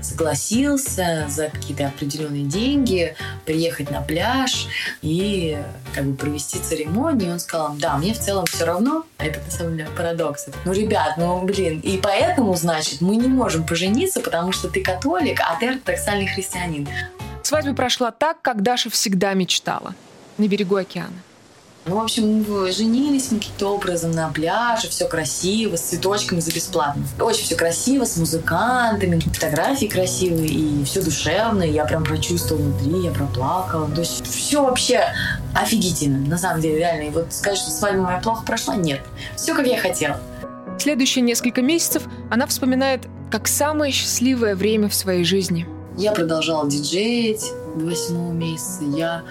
[0.00, 3.14] согласился за какие-то определенные деньги
[3.44, 4.68] приехать на пляж
[5.02, 5.58] и
[5.94, 7.32] как бы провести церемонию.
[7.32, 9.04] Он сказал, да, мне в целом все равно.
[9.18, 10.46] Это на самом деле парадокс.
[10.64, 15.40] Ну, ребят, ну, блин, и поэтому, значит, мы не можем пожениться, потому что ты католик,
[15.40, 16.88] а ты ортодоксальный христианин.
[17.42, 19.94] Свадьба прошла так, как Даша всегда мечтала.
[20.38, 21.22] На берегу океана.
[21.88, 27.04] Ну, в общем, женились мы каким-то образом на пляже, все красиво, с цветочками за бесплатно.
[27.20, 31.62] Очень все красиво, с музыкантами, фотографии красивые, и все душевно.
[31.62, 33.88] Я прям прочувствовала внутри, я проплакала.
[33.88, 35.04] То есть все вообще
[35.54, 37.02] офигительно, на самом деле, реально.
[37.02, 39.02] И вот сказать, что свадьба моя плохо прошла, нет.
[39.36, 40.20] Все, как я хотела.
[40.78, 45.66] Следующие несколько месяцев она вспоминает как самое счастливое время в своей жизни.
[45.96, 48.84] Я продолжала диджеить до восьмого месяца.
[48.84, 49.22] Я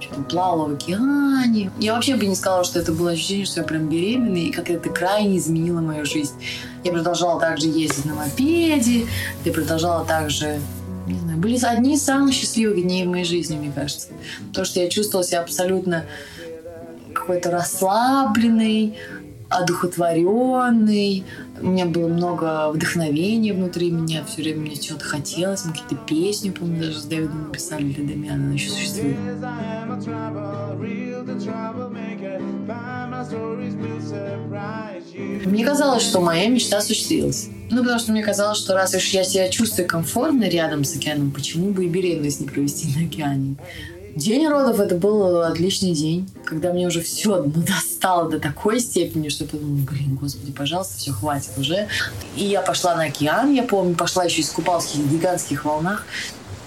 [0.00, 1.70] что-то плавала в океане.
[1.78, 4.70] Я вообще бы не сказала, что это было ощущение, что я прям беременна, и как
[4.70, 6.34] это крайне изменило мою жизнь.
[6.84, 9.06] Я продолжала также ездить на мопеде,
[9.44, 10.60] я продолжала также
[11.06, 14.08] не знаю, были одни из самых счастливых дней в моей жизни, мне кажется.
[14.52, 16.04] То, что я чувствовала себя абсолютно
[17.14, 18.96] какой-то расслабленный,
[19.48, 21.24] одухотворенный.
[21.60, 25.64] У меня было много вдохновения внутри меня, все время мне чего-то хотелось.
[25.64, 29.16] Мы какие-то песни, помню, даже с Дэвидом написали для Дамиана, она еще существует.
[35.44, 37.48] Мне казалось, что моя мечта осуществилась.
[37.70, 41.30] Ну, потому что мне казалось, что раз уж я себя чувствую комфортно рядом с океаном,
[41.30, 43.56] почему бы и беременность не провести на океане?
[44.16, 49.28] День родов это был отличный день, когда мне уже все ну, достало до такой степени,
[49.28, 51.86] что я подумала, блин, господи, пожалуйста, все, хватит уже.
[52.34, 56.06] И я пошла на океан, я помню, пошла еще искупалась в гигантских волнах,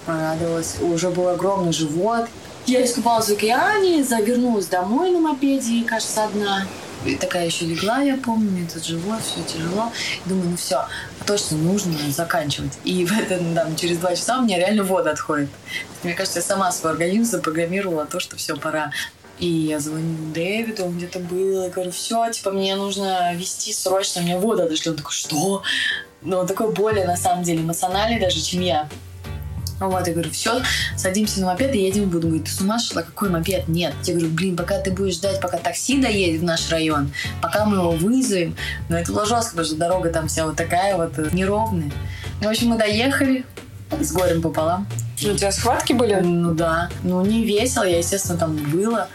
[0.06, 0.76] порадовалась.
[0.80, 2.26] Уже был огромный живот.
[2.66, 6.68] Я искупалась в океане, завернулась домой на мопеде, кажется, одна.
[7.04, 9.90] И такая еще легла, я помню, тут живот, все тяжело.
[10.24, 10.84] Думаю, ну все,
[11.26, 12.72] точно нужно заканчивать.
[12.84, 15.48] И в это, ну, там, через два часа у меня реально вода отходит.
[16.02, 18.92] Мне кажется, я сама свой организм запрограммировала то, что все, пора.
[19.38, 24.20] И я звоню Дэвиду, он где-то был, и говорю, все, типа, мне нужно вести срочно,
[24.20, 24.90] меня вода дошли.
[24.90, 25.62] Он такой, что?
[26.22, 28.88] Ну, он такой более, на самом деле, эмоциональный даже, чем я.
[29.80, 30.60] Вот, я говорю, все,
[30.96, 32.28] садимся на мопед и едем в Буду.
[32.28, 33.02] Говорит, ты с ума шла?
[33.02, 33.66] Какой мопед?
[33.66, 33.94] Нет.
[34.04, 37.76] Я говорю, блин, пока ты будешь ждать, пока такси доедет в наш район, пока мы
[37.76, 38.54] его вызовем.
[38.90, 41.90] Но это было жестко, потому что дорога там вся вот такая вот э, неровная.
[42.42, 43.46] В общем, мы доехали
[43.98, 44.86] с горем пополам.
[45.22, 46.14] У тебя схватки были?
[46.14, 46.90] Ну да.
[47.02, 49.08] Ну не весело, я, естественно, там было.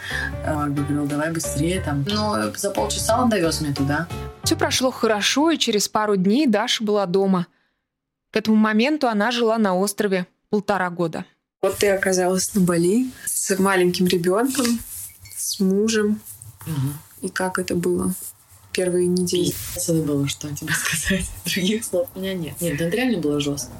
[0.44, 2.04] Как бы говорил, давай быстрее там.
[2.08, 4.06] Ну, за полчаса он довез меня туда.
[4.44, 7.46] Все прошло хорошо, и через пару дней Даша была дома.
[8.32, 11.26] К этому моменту она жила на острове полтора года.
[11.60, 14.78] Вот ты оказалась на Бали с маленьким ребенком,
[15.36, 16.18] с мужем.
[16.66, 17.26] Угу.
[17.26, 18.14] И как это было?
[18.72, 19.52] Первые недели.
[19.74, 21.26] Это было, что тебе сказать.
[21.44, 22.54] Других слов у меня нет.
[22.60, 23.70] Нет, это реально было жестко.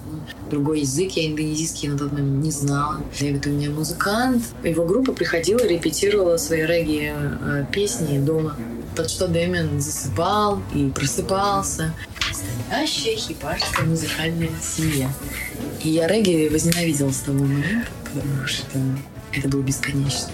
[0.51, 3.03] Другой язык я индонезийский на тот момент не знала.
[3.19, 4.45] Дэвид у меня музыкант.
[4.63, 8.55] Его группа приходила, репетировала свои регги-песни дома.
[8.95, 11.95] Под что Дэмин засыпал и просыпался.
[12.71, 15.11] Настоящая хипарская музыкальная семья.
[15.83, 18.79] И я регги возненавидела с того момента, потому что
[19.33, 20.31] это было бесконечно.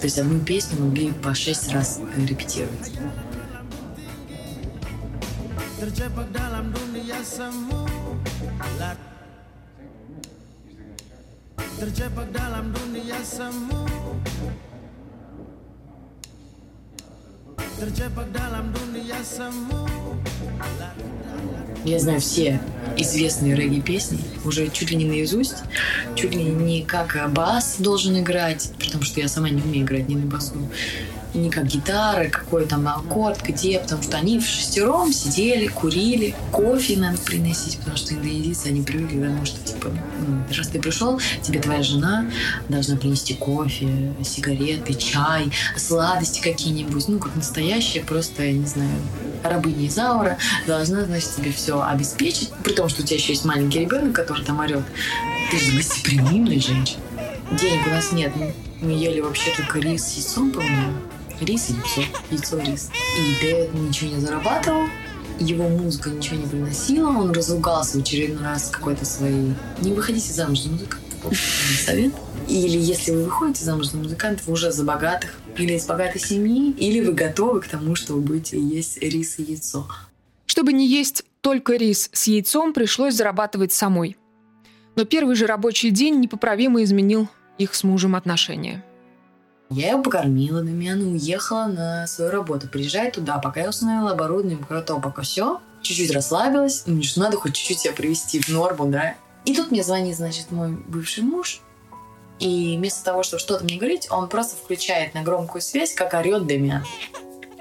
[0.00, 2.92] То есть одну песню могли по шесть раз репетировать.
[17.78, 19.86] Terjebak dalam dunia semu.
[21.84, 22.60] Я знаю все
[22.96, 25.62] известные регги-песни, уже чуть ли не наизусть,
[26.16, 30.16] чуть ли не как бас должен играть, потому что я сама не умею играть ни
[30.16, 30.54] на басу,
[31.34, 36.96] не как гитара, какой там аккорд, где, потому что они в шестером сидели, курили, кофе
[36.96, 39.90] надо приносить, потому что индонезийцы, они привыкли к что, типа,
[40.26, 42.26] ну, раз ты пришел, тебе твоя жена
[42.68, 48.90] должна принести кофе, сигареты, чай, сладости какие-нибудь, ну, как настоящая, просто, я не знаю,
[49.42, 53.80] рабыня Изаура должна, значит, тебе все обеспечить, при том, что у тебя еще есть маленький
[53.80, 54.84] ребенок, который там орет.
[55.50, 57.00] Ты же гостеприимная женщина.
[57.52, 58.32] Денег у нас нет.
[58.80, 60.92] Мы ели вообще только рис с яйцом, по-моему.
[61.40, 62.02] Рис и яйцо.
[62.30, 62.90] Яйцо, рис.
[63.16, 64.86] И Дэвид ничего не зарабатывал.
[65.38, 67.10] Его музыка ничего не приносила.
[67.10, 69.54] Он разругался в очередной раз какой-то своей...
[69.80, 71.06] Не выходите замуж за музыканта.
[71.84, 72.12] Совет.
[72.48, 75.38] Или если вы выходите замуж за музыкантов, вы уже за богатых.
[75.56, 76.72] Или из богатой семьи.
[76.72, 79.86] Или вы готовы к тому, чтобы быть и есть рис и яйцо.
[80.46, 84.16] Чтобы не есть только рис с яйцом, пришлось зарабатывать самой.
[84.96, 88.84] Но первый же рабочий день непоправимо изменил их с мужем отношения.
[89.70, 92.68] Я ее покормила, Дамиана уехала на свою работу.
[92.68, 95.60] Приезжает туда, пока я установила оборудование, пока то, пока все.
[95.82, 96.84] Чуть-чуть расслабилась.
[96.86, 99.14] Мне же надо хоть чуть-чуть себя привести в норму, да?
[99.44, 101.60] И тут мне звонит, значит, мой бывший муж.
[102.38, 106.46] И вместо того, чтобы что-то мне говорить, он просто включает на громкую связь, как орет
[106.46, 106.84] Дамиан.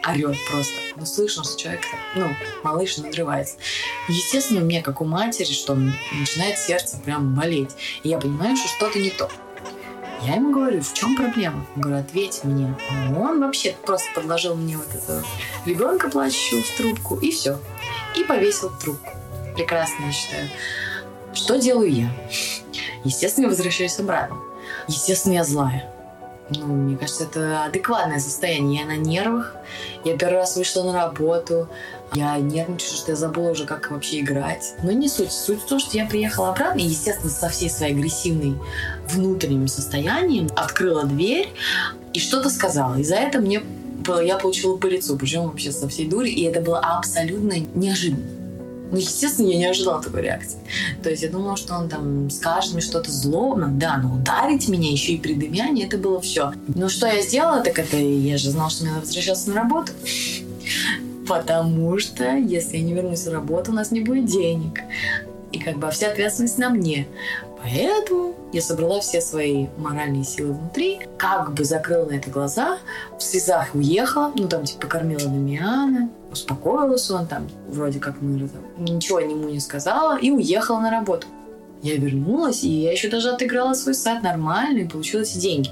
[0.07, 0.73] Орет просто.
[0.95, 1.81] Ну, слышно, что человек,
[2.15, 2.29] ну,
[2.63, 3.57] малыш надрывается.
[4.07, 7.71] Естественно, меня, как у матери, что начинает сердце прям болеть.
[8.03, 9.29] И я понимаю, что что-то не то.
[10.23, 11.65] Я ему говорю, в чем проблема?
[11.75, 12.75] Я говорю, ответь мне.
[13.15, 15.23] Он вообще просто подложил мне вот этого
[15.65, 17.59] ребенка плачущего в трубку, и все.
[18.15, 19.11] И повесил трубку.
[19.55, 20.49] Прекрасно, я считаю.
[21.33, 22.09] Что делаю я?
[23.03, 24.37] Естественно, я возвращаюсь обратно.
[24.87, 25.93] Естественно, я злая.
[26.49, 28.81] Ну, мне кажется, это адекватное состояние.
[28.81, 29.55] Я на нервах.
[30.03, 31.67] Я первый раз вышла на работу.
[32.13, 34.73] Я нервничаю, что я забыла уже, как вообще играть.
[34.81, 35.31] Но не суть.
[35.31, 38.55] Суть в том, что я приехала обратно, и, естественно, со всей своей агрессивной
[39.09, 41.49] внутренним состоянием открыла дверь
[42.13, 42.97] и что-то сказала.
[42.97, 43.61] И за это мне
[44.23, 48.23] я получила по лицу, причем вообще со всей дури, и это было абсолютно неожиданно.
[48.89, 50.57] Ну, естественно, я не ожидала такой реакции.
[51.03, 54.89] То есть я думала, что он там скажет мне что-то злобно, да, но ударить меня
[54.89, 56.53] еще и при дымяне, это было все.
[56.69, 59.91] Но что я сделала, так это я же знала, что мне надо возвращаться на работу.
[61.27, 64.79] Потому что если я не вернусь на работу, у нас не будет денег.
[65.51, 67.07] И как бы вся ответственность на мне.
[67.61, 72.77] Поэтому я собрала все свои моральные силы внутри, как бы закрыла на это глаза,
[73.17, 79.19] в слезах уехала, ну там типа покормила Дамиана, успокоилась он там, вроде как мы ничего
[79.19, 81.27] ему не сказала, и уехала на работу.
[81.81, 85.69] Я вернулась, и я еще даже отыграла свой сад нормально и получила эти деньги.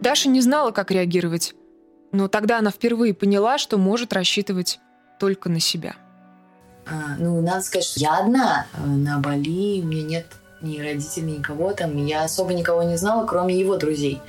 [0.00, 1.54] Даша не знала, как реагировать.
[2.12, 4.80] Но тогда она впервые поняла, что может рассчитывать
[5.18, 5.94] только на себя.
[6.86, 10.26] А, ну, надо сказать, что я одна э, на Бали, у меня нет
[10.62, 14.20] ни родителей, никого там, я особо никого не знала, кроме его друзей.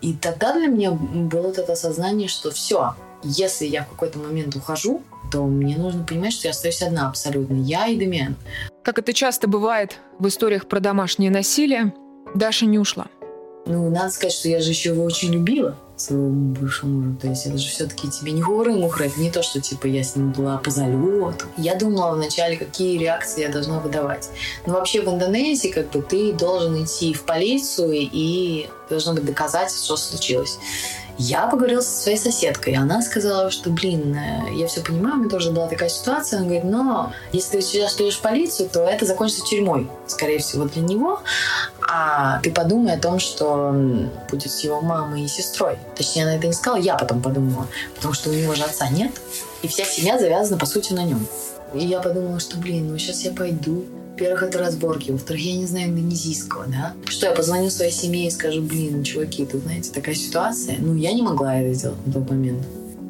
[0.00, 4.54] И тогда для меня было вот это осознание, что все, если я в какой-то момент
[4.56, 8.36] ухожу, то мне нужно понимать, что я остаюсь одна абсолютно, я и Демиан.
[8.82, 11.94] Как это часто бывает в историях про домашнее насилие,
[12.34, 13.06] Даша не ушла.
[13.66, 17.16] Ну, надо сказать, что я же еще его очень любила своего бывшего мужа.
[17.20, 20.02] То есть это же все-таки тебе не горы мухры, это не то, что типа я
[20.02, 21.46] с ним была по залету.
[21.56, 24.30] Я думала вначале, какие реакции я должна выдавать.
[24.66, 29.96] Но вообще в Индонезии как бы ты должен идти в полицию и быть доказать, что
[29.96, 30.58] случилось.
[31.18, 35.28] Я поговорила со своей соседкой, и она сказала, что, блин, э, я все понимаю, меня
[35.28, 36.38] тоже была такая ситуация.
[36.38, 40.80] Она говорит, но если ты сейчас в полицию, то это закончится тюрьмой, скорее всего, для
[40.82, 41.20] него.
[41.90, 43.74] А ты подумай о том, что
[44.30, 45.78] будет с его мамой и сестрой.
[45.96, 49.12] Точнее, она это не сказала, я потом подумала, потому что у него же отца нет,
[49.62, 51.26] и вся семья завязана, по сути, на нем.
[51.74, 55.12] И я подумала, что, блин, ну сейчас я пойду, во-первых, это разборки.
[55.12, 56.92] Во-вторых, я не знаю индонезийского, да.
[57.06, 60.76] Что, я позвоню своей семье и скажу, блин, чуваки, тут, знаете, такая ситуация.
[60.80, 62.58] Ну, я не могла это сделать на тот момент.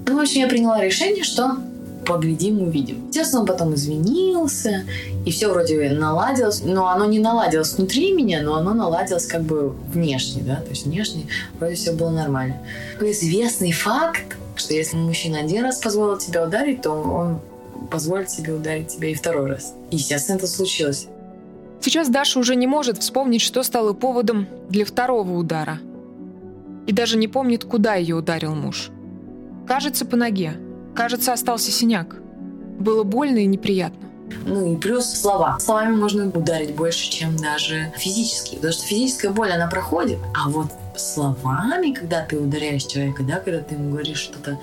[0.07, 1.57] Ну, в общем, я приняла решение, что
[2.05, 3.07] поглядим, увидим.
[3.09, 4.85] Естественно, он потом извинился,
[5.25, 9.75] и все вроде наладилось, но оно не наладилось внутри меня, но оно наладилось как бы
[9.93, 11.27] внешне, да, то есть внешне
[11.59, 12.57] вроде все было нормально.
[13.01, 17.41] Известный факт, что если мужчина один раз позволил тебя ударить, то он
[17.91, 19.75] позволить себе ударить тебя и второй раз.
[19.91, 21.09] естественно, это случилось.
[21.81, 25.79] Сейчас Даша уже не может вспомнить, что стало поводом для второго удара.
[26.87, 28.91] И даже не помнит, куда ее ударил муж.
[29.67, 30.55] Кажется, по ноге.
[30.95, 32.17] Кажется, остался синяк.
[32.79, 34.09] Было больно и неприятно.
[34.47, 35.59] Ну и плюс слова.
[35.61, 38.57] Словами можно ударить больше, чем даже физически.
[38.57, 40.19] Потому что физическая боль, она проходит.
[40.35, 44.59] А вот словами, когда ты ударяешь человека, да, когда ты ему говоришь что-то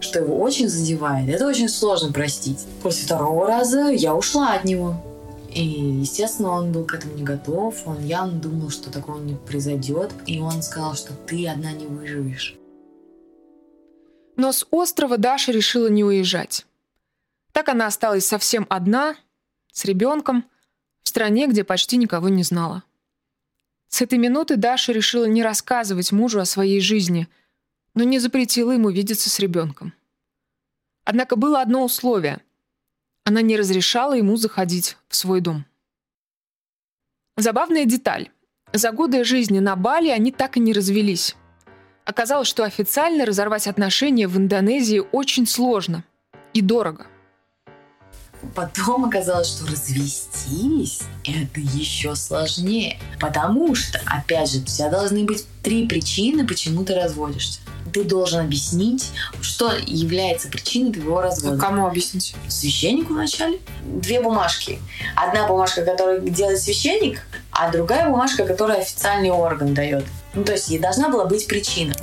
[0.00, 2.66] что его очень задевает, это очень сложно простить.
[2.82, 4.96] После второго раза я ушла от него.
[5.52, 7.86] И, естественно, он был к этому не готов.
[7.86, 10.12] Он явно думал, что такого не произойдет.
[10.26, 12.56] И он сказал, что ты одна не выживешь.
[14.36, 16.66] Но с острова Даша решила не уезжать.
[17.52, 19.16] Так она осталась совсем одна,
[19.72, 20.44] с ребенком,
[21.02, 22.84] в стране, где почти никого не знала.
[23.88, 27.28] С этой минуты Даша решила не рассказывать мужу о своей жизни–
[27.94, 29.92] но не запретила ему видеться с ребенком.
[31.04, 32.40] Однако было одно условие.
[33.24, 35.64] Она не разрешала ему заходить в свой дом.
[37.36, 38.30] Забавная деталь.
[38.72, 41.36] За годы жизни на Бали они так и не развелись.
[42.04, 46.04] Оказалось, что официально разорвать отношения в Индонезии очень сложно
[46.54, 47.06] и дорого.
[48.54, 52.98] Потом оказалось, что развестись это еще сложнее.
[53.20, 57.60] Потому что, опять же, у тебя должны быть три причины, почему ты разводишься
[57.92, 61.56] ты должен объяснить, что является причиной твоего развода.
[61.56, 62.34] А кому объяснить?
[62.48, 63.58] Священнику вначале.
[63.84, 64.78] Две бумажки.
[65.16, 70.04] Одна бумажка, которую делает священник, а другая бумажка, которую официальный орган дает.
[70.34, 71.94] Ну, то есть должна была быть причина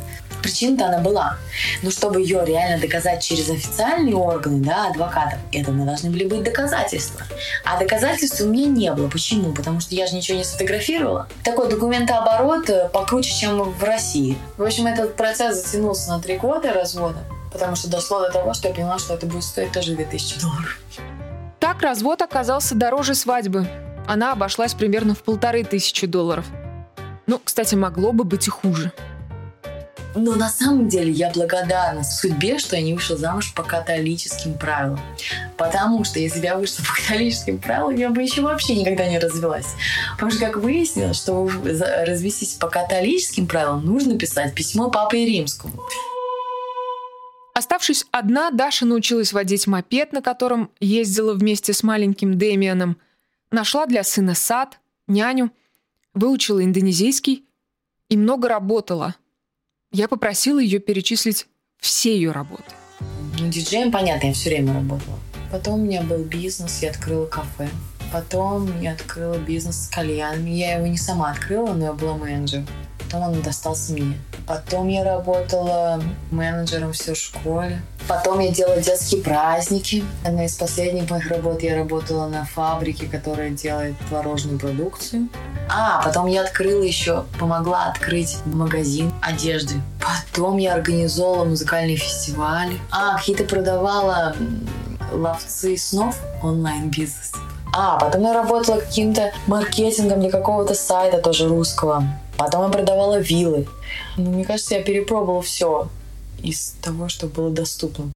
[0.41, 1.37] причина-то она была.
[1.81, 7.21] Но чтобы ее реально доказать через официальные органы, да, адвокатов, это должны были быть доказательства.
[7.63, 9.07] А доказательств у меня не было.
[9.09, 9.53] Почему?
[9.53, 11.27] Потому что я же ничего не сфотографировала.
[11.43, 14.37] Такой документооборот э, покруче, чем в России.
[14.57, 17.19] В общем, этот процесс затянулся на три года развода,
[17.51, 20.79] потому что дошло до того, что я поняла, что это будет стоить тоже 2000 долларов.
[21.59, 23.67] Так развод оказался дороже свадьбы.
[24.07, 26.45] Она обошлась примерно в полторы тысячи долларов.
[27.25, 28.93] Ну, кстати, могло бы быть и хуже.
[30.17, 34.99] Но на самом деле я благодарна судьбе, что я не вышла замуж по католическим правилам.
[35.57, 39.19] Потому что если бы я вышла по католическим правилам, я бы еще вообще никогда не
[39.19, 39.67] развелась.
[40.13, 41.47] Потому что, как выяснилось, что
[42.07, 45.83] развестись по католическим правилам, нужно писать письмо Папе Римскому.
[47.53, 52.97] Оставшись одна, Даша научилась водить мопед, на котором ездила вместе с маленьким Дэмианом,
[53.51, 55.51] нашла для сына сад, няню,
[56.15, 57.45] выучила индонезийский
[58.09, 59.13] и много работала–
[59.91, 61.47] я попросила ее перечислить
[61.79, 62.63] все ее работы.
[63.39, 65.19] Ну, диджеем, понятно, я все время работала.
[65.51, 67.69] Потом у меня был бизнес, я открыла кафе.
[68.11, 70.49] Потом я открыла бизнес с кальянами.
[70.49, 72.63] Я его не сама открыла, но я была менеджер.
[73.09, 74.17] Потом он достался мне.
[74.45, 77.81] Потом я работала менеджером все в школе.
[78.05, 80.03] Потом я делала детские праздники.
[80.25, 85.29] Одна из последних моих работ я работала на фабрике, которая делает творожную продукцию.
[85.69, 89.75] А, потом я открыла еще, помогла открыть магазин одежды.
[90.01, 92.77] Потом я организовала музыкальные фестивали.
[92.91, 94.35] А, какие-то продавала
[95.13, 97.31] ловцы снов онлайн-бизнес.
[97.73, 102.03] А, потом я работала каким-то маркетингом для какого-то сайта тоже русского.
[102.37, 103.67] Потом я продавала виллы.
[104.17, 105.89] Ну, мне кажется, я перепробовала все
[106.43, 108.11] из того, что было доступно.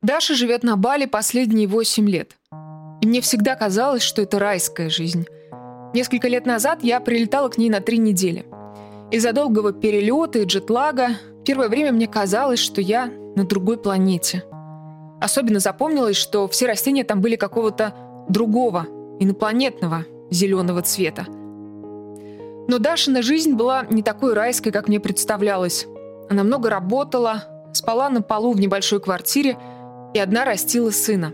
[0.00, 2.36] Даша живет на Бали последние 8 лет.
[3.00, 5.26] И мне всегда казалось, что это райская жизнь.
[5.94, 8.46] Несколько лет назад я прилетала к ней на три недели.
[9.10, 11.10] Из-за долгого перелета и джетлага
[11.44, 14.44] первое время мне казалось, что я на другой планете.
[15.20, 17.94] Особенно запомнилось, что все растения там были какого-то
[18.28, 18.86] другого,
[19.20, 21.26] инопланетного, зеленого цвета.
[22.68, 25.86] Но Дашина жизнь была не такой райской, как мне представлялось.
[26.30, 29.58] Она много работала, спала на полу в небольшой квартире
[30.14, 31.32] и одна растила сына.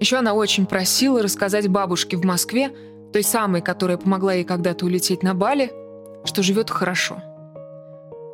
[0.00, 2.70] Еще она очень просила рассказать бабушке в Москве,
[3.12, 5.70] той самой, которая помогла ей когда-то улететь на Бали,
[6.24, 7.22] что живет хорошо.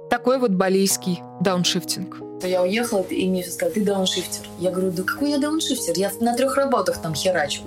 [0.08, 2.16] Такой вот балийский дауншифтинг.
[2.42, 4.46] Я уехала, и мне сказали, ты дауншифтер.
[4.58, 5.94] Я говорю, да какой я дауншифтер?
[5.96, 7.62] Я на трех работах там херачу.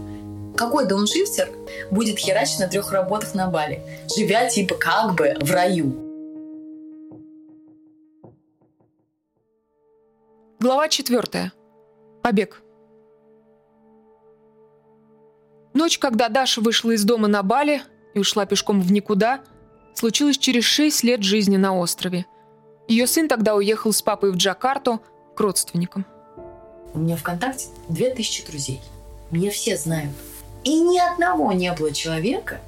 [0.55, 1.49] Какой дауншифтер
[1.89, 3.81] будет херачить на трех работах на Бали,
[4.15, 5.93] живя типа как бы в раю?
[10.59, 11.51] Глава четвертая.
[12.21, 12.61] Побег.
[15.73, 17.81] Ночь, когда Даша вышла из дома на Бали
[18.13, 19.41] и ушла пешком в никуда,
[19.95, 22.27] случилась через шесть лет жизни на острове.
[22.87, 25.01] Ее сын тогда уехал с папой в Джакарту
[25.35, 26.05] к родственникам.
[26.93, 28.81] У меня ВКонтакте 2000 друзей.
[29.31, 30.11] Меня все знают.
[30.63, 32.61] И ни одного не было человека,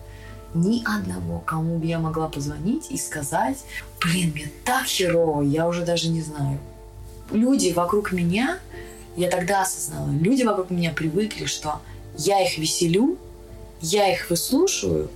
[0.54, 3.58] ни одного, кому бы я могла позвонить и сказать,
[4.02, 6.60] блин, мне так херово, я уже даже не знаю.
[7.32, 8.60] Люди вокруг меня,
[9.16, 11.82] я тогда осознала, люди вокруг меня привыкли, что
[12.18, 13.18] я их веселю,
[13.82, 15.10] я их выслушиваю,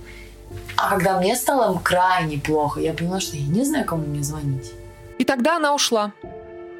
[0.76, 4.72] а когда мне стало крайне плохо, я поняла, что я не знаю, кому мне звонить.
[5.18, 6.12] И тогда она ушла.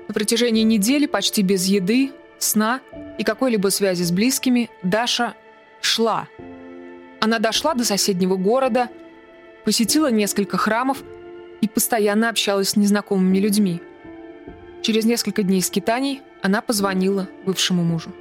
[0.09, 2.81] На протяжении недели, почти без еды, сна
[3.19, 5.35] и какой-либо связи с близкими, Даша
[5.81, 6.29] шла.
[7.21, 8.89] Она дошла до соседнего города,
[9.65, 11.03] посетила несколько храмов
[11.61, 13.83] и постоянно общалась с незнакомыми людьми.
[14.83, 18.13] Через несколько дней скитаний она позвонила бывшему мужу.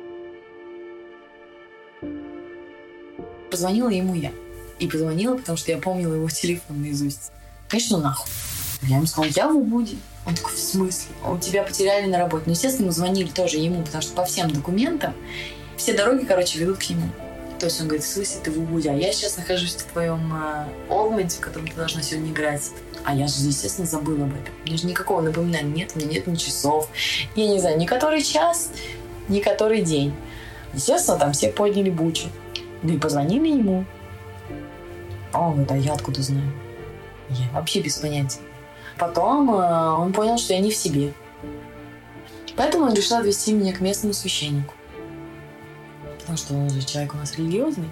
[3.49, 4.31] Позвонила ему я.
[4.79, 7.31] И позвонила, потому что я помнила его телефон наизусть.
[7.67, 8.29] Конечно, нахуй.
[8.83, 9.97] Я ему сказала, я в Убуде.
[10.25, 11.13] Он такой, в смысле?
[11.25, 12.43] У тебя потеряли на работе.
[12.45, 15.13] Ну, естественно, мы звонили тоже ему, потому что по всем документам
[15.75, 17.09] все дороги, короче, ведут к нему.
[17.59, 18.89] То есть он говорит, смысле ты в Убуде?
[18.89, 22.71] А я сейчас нахожусь в твоем э, Олменте, в котором ты должна сегодня играть.
[23.03, 24.53] А я же, естественно, забыла об этом.
[24.63, 26.89] У меня же никакого напоминания нет, у меня нет ни часов.
[27.35, 28.71] Я не знаю, ни который час,
[29.27, 30.13] ни который день.
[30.73, 32.29] Естественно, там все подняли бучу.
[32.81, 33.83] Да и позвонили ему.
[35.33, 36.49] А он говорит, а я откуда знаю?
[37.29, 38.39] Я вообще без понятия.
[38.97, 41.13] Потом э, он понял, что я не в себе.
[42.55, 44.73] Поэтому он решил отвезти меня к местному священнику.
[46.29, 47.89] Потому что он же человек у нас религиозный.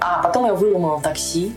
[0.00, 1.52] А потом я выломала такси.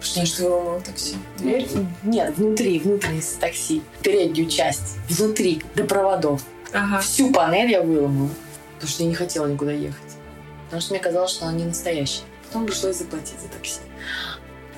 [0.00, 1.16] Что, что выломала такси?
[1.38, 1.68] Дверь?
[2.04, 3.82] Нет, внутри, внутренний такси.
[4.00, 4.98] Переднюю часть.
[5.08, 6.44] Внутри, до проводов.
[6.72, 7.00] Ага.
[7.00, 8.30] Всю панель я выломала.
[8.74, 10.16] Потому что я не хотела никуда ехать.
[10.66, 12.22] Потому что мне казалось, что она не настоящая.
[12.46, 13.80] Потом пришлось заплатить за такси.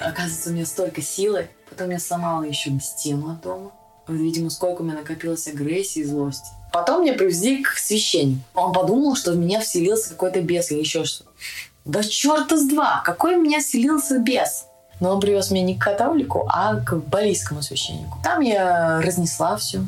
[0.00, 1.50] Оказывается, у меня столько силы.
[1.68, 3.72] Потом я сломала еще стену от дома.
[4.08, 6.48] Видимо, сколько у меня накопилось агрессии и злости.
[6.72, 8.42] Потом меня привезли к священнику.
[8.54, 11.24] Он подумал, что в меня вселился какой-то бес или еще что.
[11.84, 13.02] Да черта с два!
[13.04, 14.66] Какой в меня вселился бес?
[15.00, 18.18] Но он привез меня не к католику, а к балийскому священнику.
[18.22, 19.80] Там я разнесла все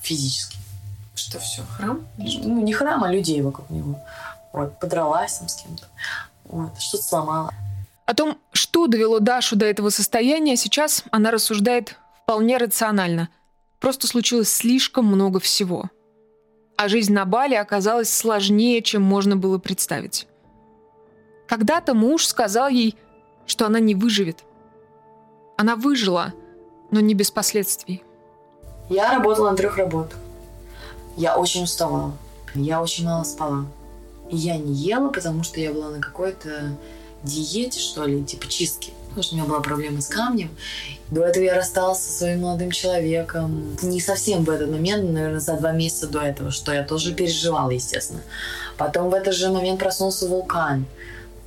[0.00, 0.56] физически.
[1.14, 2.06] Что все, храм?
[2.16, 4.00] Ну, не храм, а людей вокруг него.
[4.52, 5.86] Вот, подралась там с кем-то.
[6.44, 7.52] Вот, что-то сломала.
[8.06, 13.28] О том, что довело Дашу до этого состояния, сейчас она рассуждает вполне рационально.
[13.80, 15.90] Просто случилось слишком много всего.
[16.80, 20.26] А жизнь на Бали оказалась сложнее, чем можно было представить.
[21.46, 22.96] Когда-то муж сказал ей,
[23.44, 24.44] что она не выживет.
[25.58, 26.32] Она выжила,
[26.90, 28.02] но не без последствий.
[28.88, 30.18] Я работала на трех работах.
[31.18, 32.14] Я очень уставала.
[32.54, 33.66] Я очень мало спала.
[34.30, 36.78] И я не ела, потому что я была на какой-то
[37.22, 38.94] диете, что ли, типа чистки.
[39.10, 40.50] Потому что у меня была проблема с камнем.
[41.10, 43.76] До этого я рассталась со своим молодым человеком.
[43.82, 47.70] Не совсем в этот момент, наверное, за два месяца до этого, что я тоже переживала,
[47.70, 48.20] естественно.
[48.78, 50.86] Потом в этот же момент проснулся вулкан,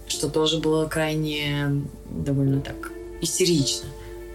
[0.07, 2.91] что тоже было крайне довольно так
[3.21, 3.87] истерично.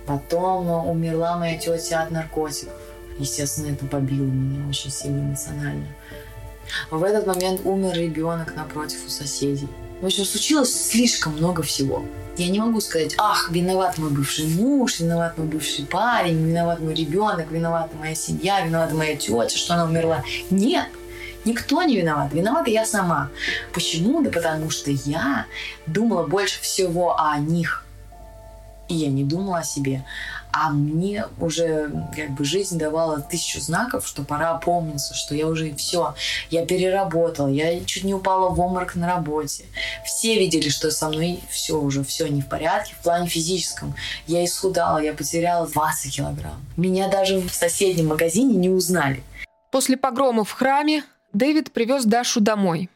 [0.06, 2.72] Потом умерла моя тетя от наркотиков.
[3.18, 5.86] Естественно, это побило меня очень сильно эмоционально.
[6.90, 9.68] В этот момент умер ребенок напротив у соседей.
[10.00, 12.04] В общем, случилось слишком много всего.
[12.38, 16.94] Я не могу сказать, ах, виноват мой бывший муж, виноват мой бывший парень, виноват мой
[16.94, 20.22] ребенок, виновата моя семья, виновата моя тетя, что она умерла.
[20.50, 20.86] Нет,
[21.44, 22.32] Никто не виноват.
[22.34, 23.30] Виновата я сама.
[23.72, 24.22] Почему?
[24.22, 25.46] Да потому что я
[25.86, 27.86] думала больше всего о них.
[28.88, 30.04] И я не думала о себе.
[30.60, 35.72] А мне уже как бы жизнь давала тысячу знаков, что пора опомниться, что я уже
[35.76, 36.16] все,
[36.50, 39.66] я переработала, я чуть не упала в обморок на работе.
[40.04, 43.94] Все видели, что со мной все уже, все не в порядке в плане физическом.
[44.26, 46.60] Я исхудала, я потеряла 20 килограмм.
[46.76, 49.22] Меня даже в соседнем магазине не узнали.
[49.70, 52.90] После погрома в храме Дэвид привез Дашу домой.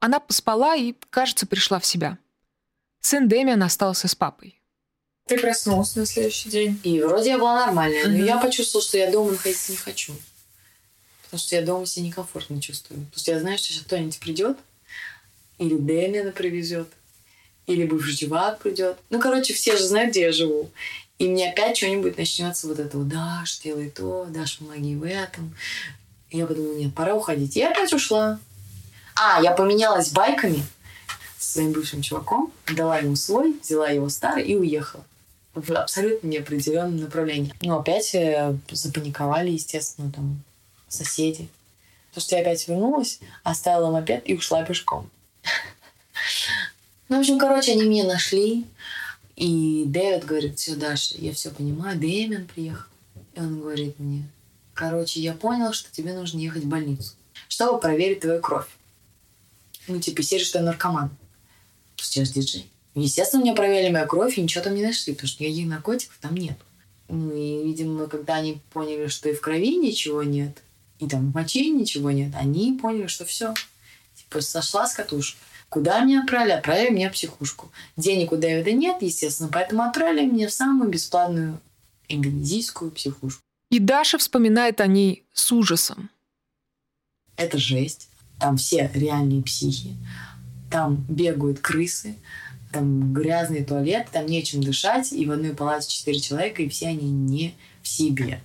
[0.00, 2.16] Она поспала и, кажется, пришла в себя.
[3.02, 4.58] Сын Дэмиан остался с папой.
[5.26, 6.78] Ты проснулся на следующий день.
[6.84, 10.14] И вроде я была нормальная, но я почувствовала, что я дома находиться не хочу.
[11.22, 13.00] Потому что я дома себя некомфортно чувствую.
[13.06, 14.58] Потому что я знаю, что сейчас кто-нибудь придет,
[15.56, 16.88] или Дэмиана привезет,
[17.66, 18.98] или бывший чувак придет.
[19.08, 20.70] Ну, короче, все же знают, где я живу.
[21.18, 25.56] И мне опять что-нибудь начнется вот это вот, Даш, делай то, Даш, помоги в этом.
[26.28, 27.56] И я подумала, нет, пора уходить.
[27.56, 28.38] И я опять ушла.
[29.14, 30.62] А, я поменялась байками
[31.38, 35.02] с своим бывшим чуваком, дала ему свой, взяла его старый и уехала
[35.54, 37.54] в абсолютно неопределенном направлении.
[37.62, 40.42] Ну, опять э, запаниковали, естественно, там
[40.88, 41.48] соседи.
[42.10, 45.10] Потому что я опять вернулась, оставила мопед и ушла пешком.
[47.08, 48.64] Ну, в общем, короче, они меня нашли.
[49.36, 51.98] И Дэвид говорит, все, Даша, я все понимаю.
[51.98, 52.88] Дэмин приехал.
[53.34, 54.28] И он говорит мне,
[54.74, 57.14] короче, я понял, что тебе нужно ехать в больницу,
[57.48, 58.68] чтобы проверить твою кровь.
[59.88, 61.10] Ну, типа, серии, что я наркоман.
[61.96, 62.70] Же диджей.
[62.94, 66.34] Естественно, меня проверили мою кровь и ничего там не нашли, потому что никаких наркотиков там
[66.34, 66.56] нет.
[67.08, 70.62] Ну и, видимо, когда они поняли, что и в крови ничего нет,
[71.00, 73.52] и там в моче ничего нет, они поняли, что все.
[74.14, 75.36] Типа сошла с катушек.
[75.68, 76.52] Куда меня отправили?
[76.52, 77.70] Отправили меня в психушку.
[77.96, 81.60] Денег у Дэвида нет, естественно, поэтому отправили меня в самую бесплатную
[82.08, 83.42] индонезийскую психушку.
[83.70, 86.10] И Даша вспоминает о ней с ужасом.
[87.36, 88.08] Это жесть.
[88.38, 89.96] Там все реальные психи.
[90.70, 92.14] Там бегают крысы,
[92.74, 97.08] там грязный туалет, там нечем дышать, и в одной палате четыре человека, и все они
[97.08, 98.40] не в себе.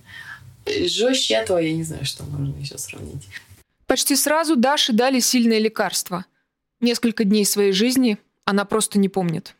[0.66, 3.26] Жестче этого я не знаю, что можно еще сравнить.
[3.86, 6.24] Почти сразу Даше дали сильное лекарство.
[6.80, 9.56] Несколько дней своей жизни она просто не помнит.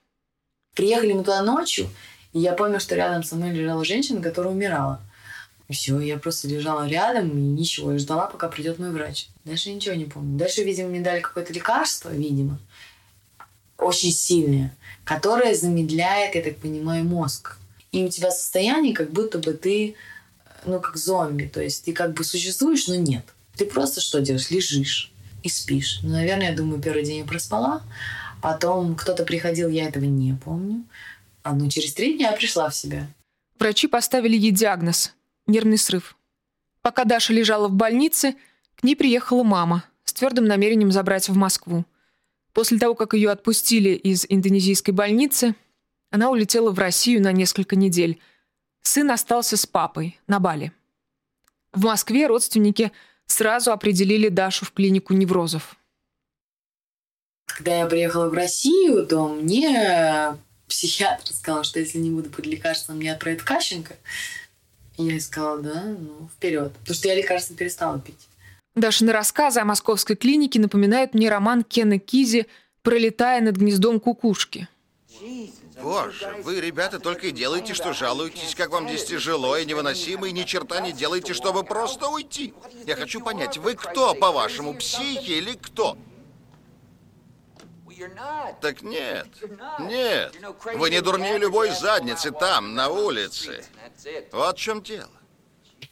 [0.75, 1.89] Приехали мы туда ночью,
[2.33, 5.01] и я помню, что рядом со мной лежала женщина, которая умирала.
[5.69, 9.29] И все, я просто лежала рядом и ничего, я ждала, пока придет мой врач.
[9.45, 10.39] Дальше ничего не помню.
[10.39, 12.59] Дальше, видимо, мне дали какое-то лекарство, видимо
[13.81, 17.59] очень сильное, которое замедляет, я так понимаю, мозг.
[17.93, 19.97] И у тебя состояние, как будто бы ты,
[20.65, 21.51] ну, как зомби.
[21.53, 23.25] То есть ты как бы существуешь, но нет.
[23.57, 24.51] Ты просто что делаешь?
[24.51, 25.13] Лежишь
[25.43, 26.01] и спишь.
[26.03, 27.83] Ну, наверное, я думаю, первый день я проспала.
[28.41, 30.85] Потом кто-то приходил, я этого не помню.
[31.43, 33.09] А ну, через три дня я пришла в себя.
[33.59, 35.13] Врачи поставили ей диагноз–
[35.47, 36.17] нервный срыв.
[36.83, 38.35] Пока Даша лежала в больнице,
[38.77, 41.85] к ней приехала мама с твердым намерением забрать в Москву.
[42.53, 45.55] После того, как ее отпустили из индонезийской больницы,
[46.11, 48.21] она улетела в Россию на несколько недель.
[48.83, 50.73] Сын остался с папой на Бали.
[51.73, 52.91] В Москве родственники
[53.27, 55.77] сразу определили Дашу в клинику неврозов.
[57.47, 60.37] Когда я приехала в Россию, то мне
[60.67, 63.97] психиатр сказал, что если не буду под лекарством, мне отправят Кащенко.
[64.97, 66.73] И я сказала, да, ну, вперед.
[66.73, 68.29] Потому что я лекарства перестала пить.
[68.77, 72.47] Дашины рассказы о московской клинике напоминают мне роман Кена Кизи
[72.83, 74.69] «Пролетая над гнездом кукушки».
[75.83, 80.33] Боже, вы, ребята, только и делаете, что жалуетесь, как вам здесь тяжело и невыносимо, и
[80.33, 82.55] ни черта не делаете, чтобы просто уйти.
[82.87, 85.97] Я хочу понять, вы кто, по-вашему, психи или кто?
[88.61, 89.27] Так нет,
[89.81, 90.35] нет.
[90.75, 93.65] Вы не дурнее любой задницы там, на улице.
[94.33, 95.20] Вот в чем дело.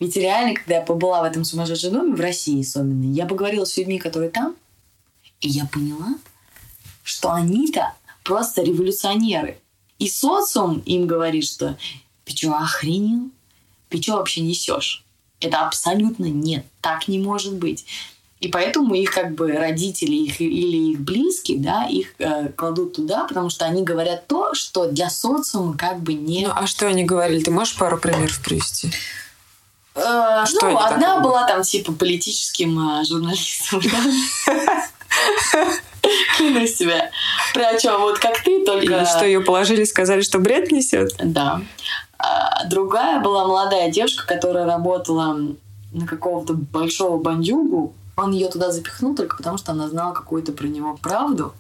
[0.01, 3.77] Ведь реально, когда я побыла в этом сумасшедшем доме, в России особенно, я поговорила с
[3.77, 4.55] людьми, которые там,
[5.41, 6.15] и я поняла,
[7.03, 9.59] что они-то просто революционеры.
[9.99, 11.77] И социум им говорит, что
[12.25, 13.31] ты что, охренел?
[13.89, 15.05] Ты что вообще несешь?
[15.41, 17.87] Это абсолютно нет, так не может быть.
[18.41, 23.25] И поэтому их как бы родители их, или их близкие, да, их э, кладут туда,
[23.25, 26.47] потому что они говорят то, что для социума как бы не...
[26.47, 27.43] Ну, а что они говорили?
[27.43, 28.93] Ты можешь пару примеров привести?
[29.99, 31.23] Э, Что ну, одна такое?
[31.23, 33.81] была там типа политическим э, журналистом.
[36.37, 37.11] Клянусь себя.
[37.55, 39.01] Причем вот как ты, только...
[39.03, 41.15] И что, ее положили, сказали, что бред несет?
[41.23, 41.61] Да.
[42.19, 45.37] А, А другая была молодая девушка, которая работала
[45.93, 47.95] на какого-то большого бандюгу.
[48.17, 51.55] Он ее туда запихнул только потому, что она знала какую-то про него правду.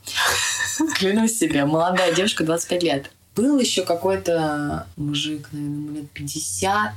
[0.96, 3.10] Клянусь себе, молодая девушка, 25 лет.
[3.36, 6.92] Был еще какой-то мужик, наверное, лет 50,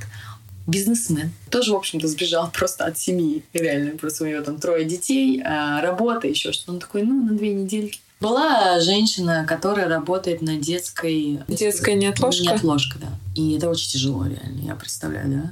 [0.68, 1.32] бизнесмен.
[1.50, 3.44] Тоже, в общем-то, сбежал просто от семьи.
[3.54, 6.74] Реально, просто у него там трое детей, а, работа, еще что-то.
[6.74, 8.00] Он такой, ну, на две недельки.
[8.20, 11.40] Была женщина, которая работает на детской...
[11.48, 12.44] Детская неотложка?
[12.44, 13.08] Неотложка, да.
[13.36, 15.52] И это очень тяжело, реально, я представляю, да?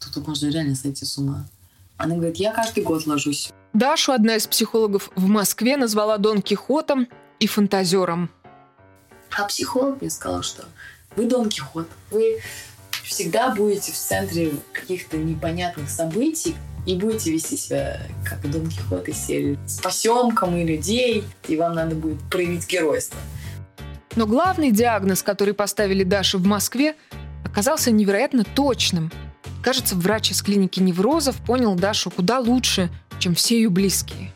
[0.00, 1.46] Тут, тут можно реально сойти с ума.
[1.96, 3.50] Она говорит, я каждый год ложусь.
[3.72, 8.30] Дашу одна из психологов в Москве назвала Дон Кихотом и фантазером.
[9.36, 10.64] А психолог мне сказал, что
[11.16, 11.86] вы Дон Кихот.
[12.10, 12.40] Вы
[13.08, 16.54] всегда будете в центре каких-то непонятных событий
[16.86, 19.58] и будете вести себя как Дон Кихот из серии.
[19.66, 23.18] Спасемка мы людей, и вам надо будет проявить геройство.
[24.16, 26.96] Но главный диагноз, который поставили Даше в Москве,
[27.44, 29.10] оказался невероятно точным.
[29.62, 34.32] Кажется, врач из клиники неврозов понял Дашу куда лучше, чем все ее близкие.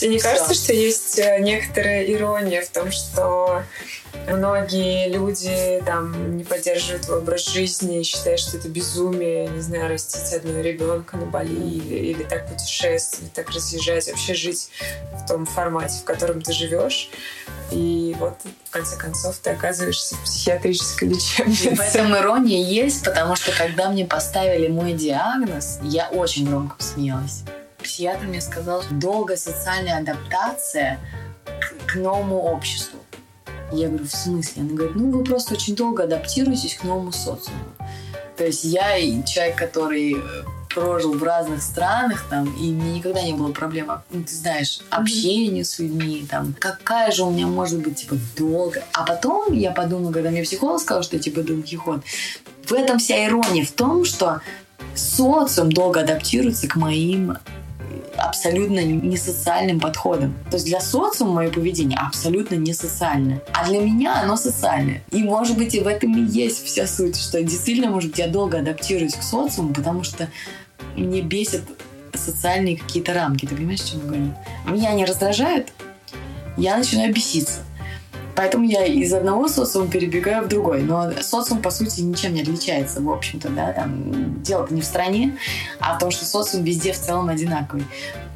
[0.00, 3.62] Тебе не кажется, что есть э, некоторая ирония в том, что
[4.28, 10.60] Многие люди там не поддерживают образ жизни, считают, что это безумие, не знаю, растить одного
[10.60, 14.70] ребенка на Бали или, или так путешествовать, так разъезжать, вообще жить
[15.12, 17.10] в том формате, в котором ты живешь.
[17.72, 18.34] И вот,
[18.64, 21.74] в конце концов, ты оказываешься в психиатрической лечебнице.
[21.74, 27.42] В этом ирония есть, потому что когда мне поставили мой диагноз, я очень громко посмеялась.
[27.82, 30.98] Психиатр мне сказал, что долгая социальная адаптация
[31.44, 32.98] к, к новому обществу.
[33.72, 34.62] Я говорю, в смысле?
[34.62, 37.58] Она говорит, ну вы просто очень долго адаптируетесь к новому социуму.
[38.36, 40.18] То есть я человек, который э,
[40.74, 45.64] прожил в разных странах, там, и мне никогда не было проблем, ну, ты знаешь, общения
[45.64, 48.82] с людьми, там, какая же у меня может быть, типа, долго.
[48.92, 52.02] А потом я подумала, когда мне психолог сказал, что, типа, Дон Кихот,
[52.64, 54.40] в этом вся ирония в том, что
[54.94, 57.36] социум долго адаптируется к моим
[58.20, 60.34] абсолютно не социальным подходом.
[60.50, 63.42] То есть для социума мое поведение абсолютно не социальное.
[63.52, 65.02] А для меня оно социальное.
[65.10, 68.58] И может быть и в этом и есть вся суть, что действительно, может, я долго
[68.58, 70.28] адаптируюсь к социуму, потому что
[70.96, 71.62] мне бесит
[72.14, 73.46] социальные какие-то рамки.
[73.46, 74.34] Ты понимаешь, о чем я говорю?
[74.66, 75.72] Меня они раздражают,
[76.56, 77.60] я начинаю беситься.
[78.36, 80.82] Поэтому я из одного социума перебегаю в другой.
[80.82, 85.38] Но социум, по сути, ничем не отличается, в общем-то, да, там дело-то не в стране,
[85.78, 87.84] а в том, что социум везде в целом одинаковый.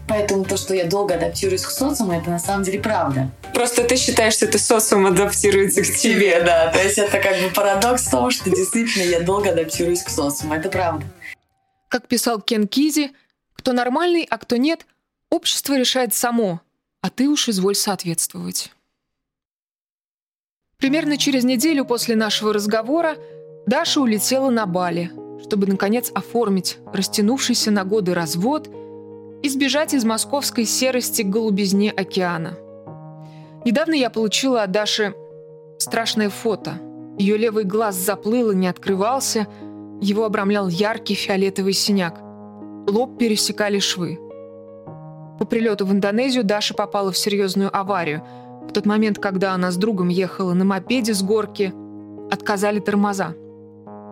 [0.06, 3.30] Поэтому то, что я долго адаптируюсь к социуму, это на самом деле правда.
[3.54, 6.70] Просто ты считаешь, что это социум адаптируется к тебе, да.
[6.70, 10.54] То есть это как бы парадокс в том, что действительно я долго адаптируюсь к социуму.
[10.54, 11.06] Это правда.
[11.88, 13.12] Как писал Кен Кизи,
[13.54, 14.84] кто нормальный, а кто нет,
[15.30, 16.60] общество решает само,
[17.00, 18.72] а ты уж изволь соответствовать.
[20.84, 23.16] Примерно через неделю после нашего разговора
[23.64, 25.10] Даша улетела на Бали,
[25.42, 28.68] чтобы, наконец, оформить растянувшийся на годы развод
[29.42, 32.58] и сбежать из московской серости к голубизне океана.
[33.64, 35.14] Недавно я получила от Даши
[35.78, 36.74] страшное фото.
[37.18, 39.46] Ее левый глаз заплыл и не открывался,
[40.02, 42.20] его обрамлял яркий фиолетовый синяк.
[42.86, 44.18] Лоб пересекали швы.
[45.38, 48.22] По прилету в Индонезию Даша попала в серьезную аварию–
[48.68, 51.72] в тот момент, когда она с другом ехала на мопеде с горки,
[52.30, 53.34] отказали тормоза.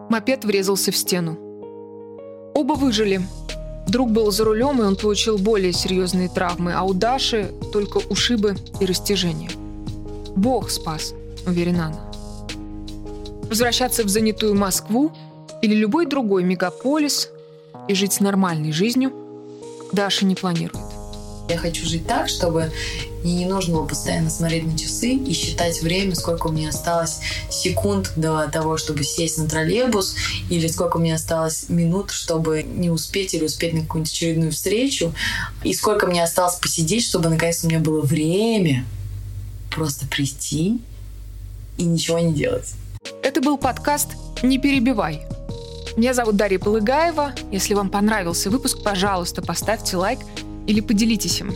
[0.09, 1.39] Мопед врезался в стену.
[2.55, 3.23] Оба выжили.
[3.89, 8.55] Друг был за рулем, и он получил более серьезные травмы, а у Даши только ушибы
[8.81, 9.51] и растяжения.
[10.37, 11.15] Бог спас,
[11.47, 12.13] уверена она.
[13.49, 15.13] Возвращаться в занятую Москву
[15.61, 17.31] или любой другой мегаполис
[17.89, 19.13] и жить нормальной жизнью
[19.93, 20.85] Даша не планирует.
[21.49, 22.71] Я хочу жить так, чтобы
[23.23, 27.21] мне не нужно было постоянно смотреть на часы и считать время, сколько у меня осталось
[27.51, 30.17] секунд до того, чтобы сесть на троллейбус,
[30.51, 35.15] или сколько у меня осталось минут, чтобы не успеть или успеть на какую-нибудь очередную встречу,
[35.63, 38.85] и сколько мне осталось посидеть, чтобы наконец у меня было время
[39.71, 40.81] просто прийти
[41.79, 42.75] и ничего не делать.
[43.23, 44.09] Это был подкаст
[44.43, 45.23] «Не перебивай».
[45.97, 47.35] Меня зовут Дарья Полыгаева.
[47.51, 50.21] Если вам понравился выпуск, пожалуйста, поставьте лайк
[50.67, 51.55] или поделитесь им.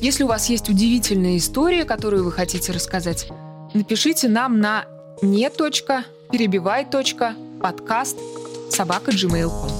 [0.00, 3.28] Если у вас есть удивительная история, которую вы хотите рассказать,
[3.74, 4.86] напишите нам на
[5.20, 8.16] не.перебивай.подкаст
[8.70, 9.79] собака gmail.com.